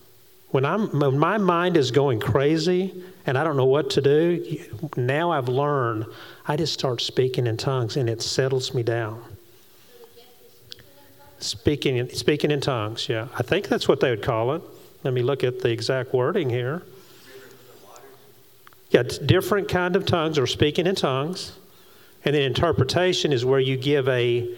When, 0.51 0.65
I'm, 0.65 0.99
when 0.99 1.19
my 1.19 1.37
mind 1.37 1.77
is 1.77 1.91
going 1.91 2.21
crazy 2.21 3.03
and 3.27 3.37
I 3.37 3.45
don't 3.45 3.57
know 3.57 3.67
what 3.67 3.91
to 3.91 4.01
do, 4.01 4.65
now 4.97 5.31
I've 5.31 5.49
learned, 5.49 6.07
I 6.47 6.57
just 6.57 6.73
start 6.73 7.01
speaking 7.01 7.47
in 7.47 7.57
tongues 7.57 7.97
and 7.97 8.09
it 8.09 8.23
settles 8.23 8.73
me 8.73 8.83
down. 8.83 9.23
Speaking 11.41 11.99
in, 11.99 12.11
speaking 12.11 12.51
in 12.51 12.61
tongues, 12.61 13.09
yeah. 13.09 13.29
I 13.37 13.43
think 13.43 13.69
that's 13.69 13.87
what 13.87 14.01
they 14.01 14.11
would 14.11 14.23
call 14.23 14.55
it. 14.55 14.63
Let 15.05 15.15
me 15.15 15.23
look 15.23 15.45
at 15.45 15.61
the 15.61 15.71
exact 15.71 16.13
wording 16.13 16.51
here. 16.51 16.83
Yeah, 18.91 19.03
different 19.03 19.69
kind 19.69 19.97
of 19.97 20.07
tongues 20.07 20.39
or 20.39 20.47
speaking 20.47 20.87
in 20.87 20.95
tongues. 20.95 21.53
And 22.25 22.35
then 22.35 22.43
interpretation 22.43 23.33
is 23.33 23.45
where 23.45 23.61
you 23.61 23.77
give 23.77 24.09
a 24.09 24.55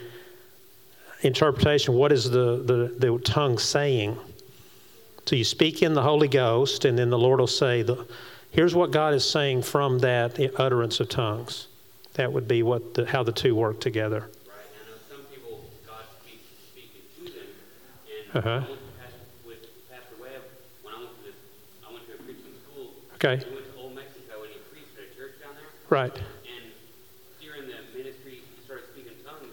interpretation. 1.22 1.94
What 1.94 2.12
is 2.12 2.30
the, 2.30 2.62
the, 2.64 2.94
the 2.98 3.18
tongue 3.18 3.58
saying? 3.58 4.16
So 5.26 5.36
you 5.36 5.44
speak 5.44 5.82
in 5.82 5.94
the 5.94 6.02
Holy 6.02 6.28
Ghost, 6.28 6.84
and 6.84 6.98
then 6.98 7.10
the 7.10 7.18
Lord 7.18 7.40
will 7.40 7.46
say, 7.46 7.82
the, 7.82 8.06
Here's 8.50 8.74
what 8.74 8.90
God 8.90 9.14
is 9.14 9.28
saying 9.28 9.62
from 9.62 10.00
that 10.00 10.38
utterance 10.58 10.98
of 10.98 11.08
tongues. 11.08 11.68
That 12.14 12.32
would 12.32 12.48
be 12.48 12.64
what 12.64 12.94
the, 12.94 13.06
how 13.06 13.22
the 13.22 13.32
two 13.32 13.54
work 13.54 13.80
together. 13.80 14.20
Right. 14.20 14.28
I 14.28 14.90
know 14.90 14.96
some 15.08 15.24
people, 15.32 15.60
God 15.86 16.02
speaks 16.20 16.42
speaking 16.68 17.02
to 17.26 17.32
them. 17.32 17.46
And 18.34 18.44
uh-huh. 18.44 18.50
I 18.50 18.58
went 18.58 18.66
to 18.66 18.88
Pastor, 18.98 19.46
with 19.46 19.62
Pastor 19.88 20.16
Webb 20.20 20.42
when 20.82 20.94
I 20.94 20.98
went 20.98 21.14
to 21.14 21.22
this, 21.22 21.38
I 21.86 21.92
went 21.92 22.06
to 22.08 22.14
a 22.14 22.22
preaching 22.26 22.58
school. 22.66 22.90
Okay. 23.14 23.38
He 23.38 23.54
went 23.54 23.70
to 23.70 23.78
Old 23.78 23.94
Mexico 23.94 24.42
and 24.42 24.50
he 24.50 24.58
preached 24.74 24.98
at 24.98 25.06
a 25.06 25.14
church 25.14 25.38
down 25.38 25.54
there. 25.54 25.70
Right. 25.90 26.14
And 26.14 26.22
during 27.42 27.66
the 27.66 27.74
ministry, 27.98 28.38
he 28.46 28.64
started 28.64 28.86
speaking 28.92 29.12
tongues, 29.26 29.50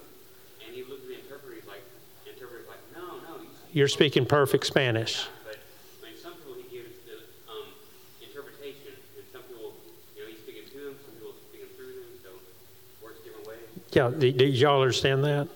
and 0.63 0.75
he 0.75 0.83
looked 0.83 1.01
at 1.01 1.07
the 1.09 1.15
interpreter. 1.15 1.55
He's 1.55 1.65
like, 1.65 1.81
the 2.25 2.33
interpreter's 2.33 2.67
like, 2.67 2.77
no, 2.95 3.17
no. 3.27 3.41
You're 3.73 3.87
speaking 3.87 4.25
perfect 4.25 4.67
Spanish. 4.67 5.25
Yeah, 5.25 5.29
but 5.45 5.57
I 5.57 6.05
mean, 6.05 6.21
some 6.21 6.33
people 6.33 6.53
he 6.61 6.77
gives 6.77 6.93
the 7.09 7.25
um, 7.51 7.73
interpretation, 8.21 8.93
and 9.17 9.25
some 9.33 9.41
people, 9.49 9.73
you 10.15 10.21
know, 10.21 10.29
he's 10.29 10.37
speaking 10.37 10.69
to 10.69 10.77
them, 10.77 10.95
some 11.03 11.15
people 11.15 11.33
speaking 11.49 11.73
through 11.75 12.05
them, 12.05 12.13
so 12.21 12.29
it 12.29 13.03
works 13.03 13.19
different 13.25 13.47
ways. 13.47 13.57
Yeah, 13.91 14.11
do, 14.13 14.31
do 14.31 14.45
y'all 14.45 14.81
understand 14.81 15.23
that? 15.25 15.47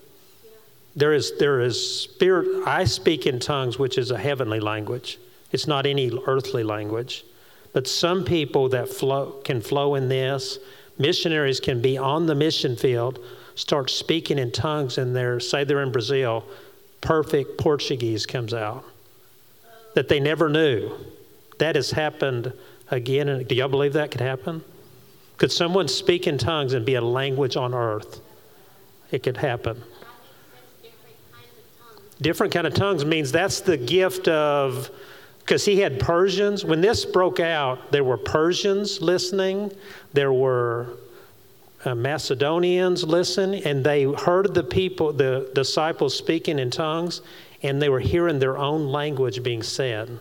There 0.95 1.13
is 1.13 1.37
there 1.37 1.61
is 1.61 1.77
spirit. 2.01 2.67
I 2.67 2.83
speak 2.85 3.27
in 3.27 3.39
tongues, 3.39 3.77
which 3.79 3.97
is 3.99 4.09
a 4.11 4.17
heavenly 4.17 4.59
language. 4.59 5.19
It's 5.51 5.67
not 5.67 5.85
any 5.85 6.11
earthly 6.25 6.63
language. 6.63 7.23
But 7.73 7.87
some 7.87 8.25
people 8.25 8.69
that 8.69 8.89
flow 8.89 9.41
can 9.43 9.61
flow 9.61 9.95
in 9.95 10.09
this. 10.09 10.59
Missionaries 10.97 11.59
can 11.59 11.81
be 11.81 11.97
on 11.97 12.25
the 12.25 12.35
mission 12.35 12.75
field, 12.75 13.19
start 13.55 13.89
speaking 13.89 14.37
in 14.37 14.51
tongues, 14.51 14.97
and 14.97 15.15
they're 15.15 15.39
say 15.39 15.63
they're 15.63 15.81
in 15.81 15.91
Brazil, 15.91 16.45
perfect 16.99 17.57
Portuguese 17.57 18.25
comes 18.25 18.53
out 18.53 18.85
that 19.93 20.07
they 20.07 20.19
never 20.19 20.49
knew. 20.49 20.91
That 21.57 21.75
has 21.75 21.91
happened 21.91 22.53
again. 22.89 23.29
And 23.29 23.47
do 23.47 23.55
y'all 23.55 23.67
believe 23.67 23.93
that 23.93 24.11
could 24.11 24.21
happen? 24.21 24.63
Could 25.37 25.51
someone 25.51 25.87
speak 25.87 26.27
in 26.27 26.37
tongues 26.37 26.73
and 26.73 26.85
be 26.85 26.95
a 26.95 27.01
language 27.01 27.57
on 27.57 27.73
earth? 27.73 28.21
It 29.11 29.23
could 29.23 29.37
happen. 29.37 29.83
Different 32.21 32.53
kind 32.53 32.67
of 32.67 32.73
tongues 32.73 33.03
means 33.03 33.31
that's 33.31 33.61
the 33.61 33.77
gift 33.77 34.27
of 34.27 34.89
because 35.41 35.65
he 35.65 35.79
had 35.79 35.99
Persians. 35.99 36.63
When 36.63 36.81
this 36.81 37.03
broke 37.05 37.39
out, 37.39 37.91
there 37.91 38.03
were 38.03 38.17
Persians 38.17 39.01
listening, 39.01 39.71
there 40.13 40.31
were 40.31 40.97
uh, 41.83 41.95
Macedonians 41.95 43.03
listening, 43.03 43.63
and 43.65 43.83
they 43.83 44.03
heard 44.03 44.53
the 44.53 44.63
people, 44.63 45.11
the 45.11 45.49
disciples 45.53 46.15
speaking 46.15 46.59
in 46.59 46.69
tongues, 46.69 47.21
and 47.63 47.81
they 47.81 47.89
were 47.89 47.99
hearing 47.99 48.39
their 48.39 48.57
own 48.57 48.87
language 48.87 49.43
being 49.43 49.63
said. 49.63 50.19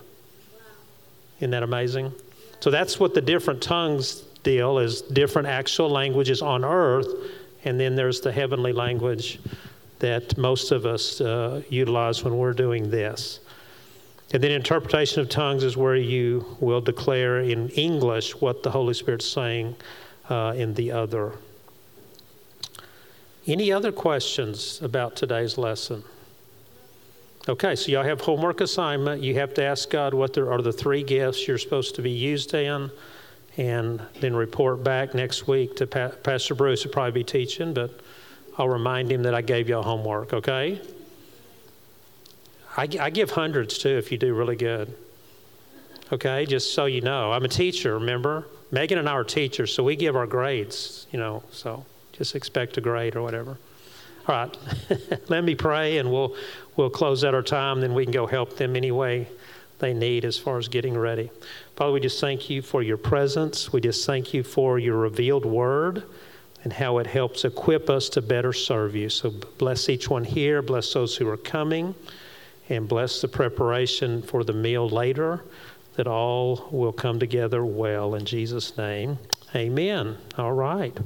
Isn't 1.39 1.51
that 1.51 1.63
amazing? 1.63 2.11
So 2.59 2.69
that's 2.69 2.99
what 2.99 3.13
the 3.13 3.21
different 3.21 3.61
tongues 3.61 4.21
deal 4.43 4.79
is 4.79 5.01
different 5.01 5.47
actual 5.47 5.89
languages 5.89 6.41
on 6.41 6.65
earth, 6.65 7.07
and 7.63 7.79
then 7.79 7.95
there's 7.95 8.21
the 8.21 8.31
heavenly 8.31 8.73
language 8.73 9.39
that 9.99 10.35
most 10.37 10.71
of 10.71 10.85
us 10.85 11.21
uh, 11.21 11.61
utilize 11.69 12.23
when 12.23 12.37
we're 12.37 12.53
doing 12.53 12.89
this. 12.89 13.39
And 14.33 14.41
then 14.41 14.51
interpretation 14.51 15.19
of 15.19 15.29
tongues 15.29 15.63
is 15.63 15.75
where 15.75 15.95
you 15.95 16.57
will 16.59 16.81
declare 16.81 17.39
in 17.39 17.69
English 17.69 18.35
what 18.39 18.63
the 18.63 18.71
Holy 18.71 18.93
Spirit's 18.93 19.27
saying 19.27 19.75
uh, 20.29 20.53
in 20.55 20.73
the 20.73 20.91
other. 20.91 21.33
Any 23.45 23.71
other 23.71 23.91
questions 23.91 24.81
about 24.81 25.15
today's 25.15 25.57
lesson? 25.57 26.03
Okay, 27.49 27.75
so 27.75 27.91
y'all 27.91 28.03
have 28.03 28.21
homework 28.21 28.61
assignment. 28.61 29.23
You 29.23 29.33
have 29.35 29.53
to 29.55 29.63
ask 29.63 29.89
God 29.89 30.13
what 30.13 30.33
there 30.33 30.51
are 30.51 30.61
the 30.61 30.71
three 30.71 31.03
gifts 31.03 31.47
you're 31.47 31.57
supposed 31.57 31.95
to 31.95 32.01
be 32.01 32.11
used 32.11 32.53
in, 32.53 32.91
and 33.57 34.01
then 34.19 34.35
report 34.35 34.83
back 34.83 35.15
next 35.15 35.47
week 35.47 35.75
to 35.77 35.87
pa- 35.87 36.11
Pastor 36.23 36.53
Bruce. 36.53 36.85
Will 36.85 36.91
probably 36.91 37.11
be 37.11 37.23
teaching, 37.23 37.73
but 37.73 37.99
I'll 38.59 38.69
remind 38.69 39.11
him 39.11 39.23
that 39.23 39.33
I 39.33 39.41
gave 39.41 39.67
y'all 39.67 39.81
homework. 39.81 40.33
Okay. 40.33 40.79
I, 42.77 42.87
I 42.99 43.09
give 43.09 43.31
hundreds 43.31 43.77
too 43.77 43.97
if 43.97 44.11
you 44.11 44.17
do 44.17 44.33
really 44.33 44.55
good. 44.55 44.95
Okay, 46.11 46.45
just 46.45 46.73
so 46.73 46.85
you 46.85 47.01
know. 47.01 47.31
I'm 47.31 47.45
a 47.45 47.49
teacher, 47.49 47.95
remember? 47.95 48.47
Megan 48.71 48.97
and 48.97 49.07
I 49.07 49.13
are 49.13 49.23
teachers, 49.23 49.73
so 49.73 49.83
we 49.83 49.95
give 49.95 50.15
our 50.15 50.27
grades, 50.27 51.07
you 51.11 51.19
know, 51.19 51.43
so 51.51 51.85
just 52.11 52.35
expect 52.35 52.77
a 52.77 52.81
grade 52.81 53.15
or 53.15 53.21
whatever. 53.21 53.57
All 54.27 54.35
right, 54.35 54.57
let 55.29 55.43
me 55.43 55.55
pray 55.55 55.97
and 55.97 56.11
we'll, 56.11 56.35
we'll 56.75 56.89
close 56.89 57.23
out 57.23 57.33
our 57.33 57.41
time, 57.41 57.81
then 57.81 57.93
we 57.93 58.03
can 58.03 58.11
go 58.11 58.27
help 58.27 58.57
them 58.57 58.75
any 58.75 58.91
way 58.91 59.27
they 59.79 59.93
need 59.93 60.25
as 60.25 60.37
far 60.37 60.57
as 60.57 60.67
getting 60.67 60.97
ready. 60.97 61.31
Father, 61.75 61.91
we 61.91 61.99
just 61.99 62.21
thank 62.21 62.49
you 62.49 62.61
for 62.61 62.83
your 62.83 62.97
presence. 62.97 63.73
We 63.73 63.81
just 63.81 64.05
thank 64.05 64.33
you 64.33 64.43
for 64.43 64.79
your 64.79 64.97
revealed 64.97 65.45
word 65.45 66.03
and 66.63 66.71
how 66.71 66.99
it 66.99 67.07
helps 67.07 67.43
equip 67.43 67.89
us 67.89 68.07
to 68.09 68.21
better 68.21 68.53
serve 68.53 68.95
you. 68.95 69.09
So 69.09 69.31
bless 69.57 69.89
each 69.89 70.09
one 70.09 70.23
here, 70.23 70.61
bless 70.61 70.93
those 70.93 71.15
who 71.15 71.27
are 71.27 71.37
coming 71.37 71.95
and 72.75 72.87
bless 72.87 73.21
the 73.21 73.27
preparation 73.27 74.21
for 74.21 74.43
the 74.43 74.53
meal 74.53 74.87
later, 74.89 75.43
that 75.95 76.07
all 76.07 76.67
will 76.71 76.93
come 76.93 77.19
together 77.19 77.65
well. 77.65 78.15
In 78.15 78.25
Jesus' 78.25 78.77
name, 78.77 79.17
amen. 79.55 80.17
All 80.37 80.53
right. 80.53 80.97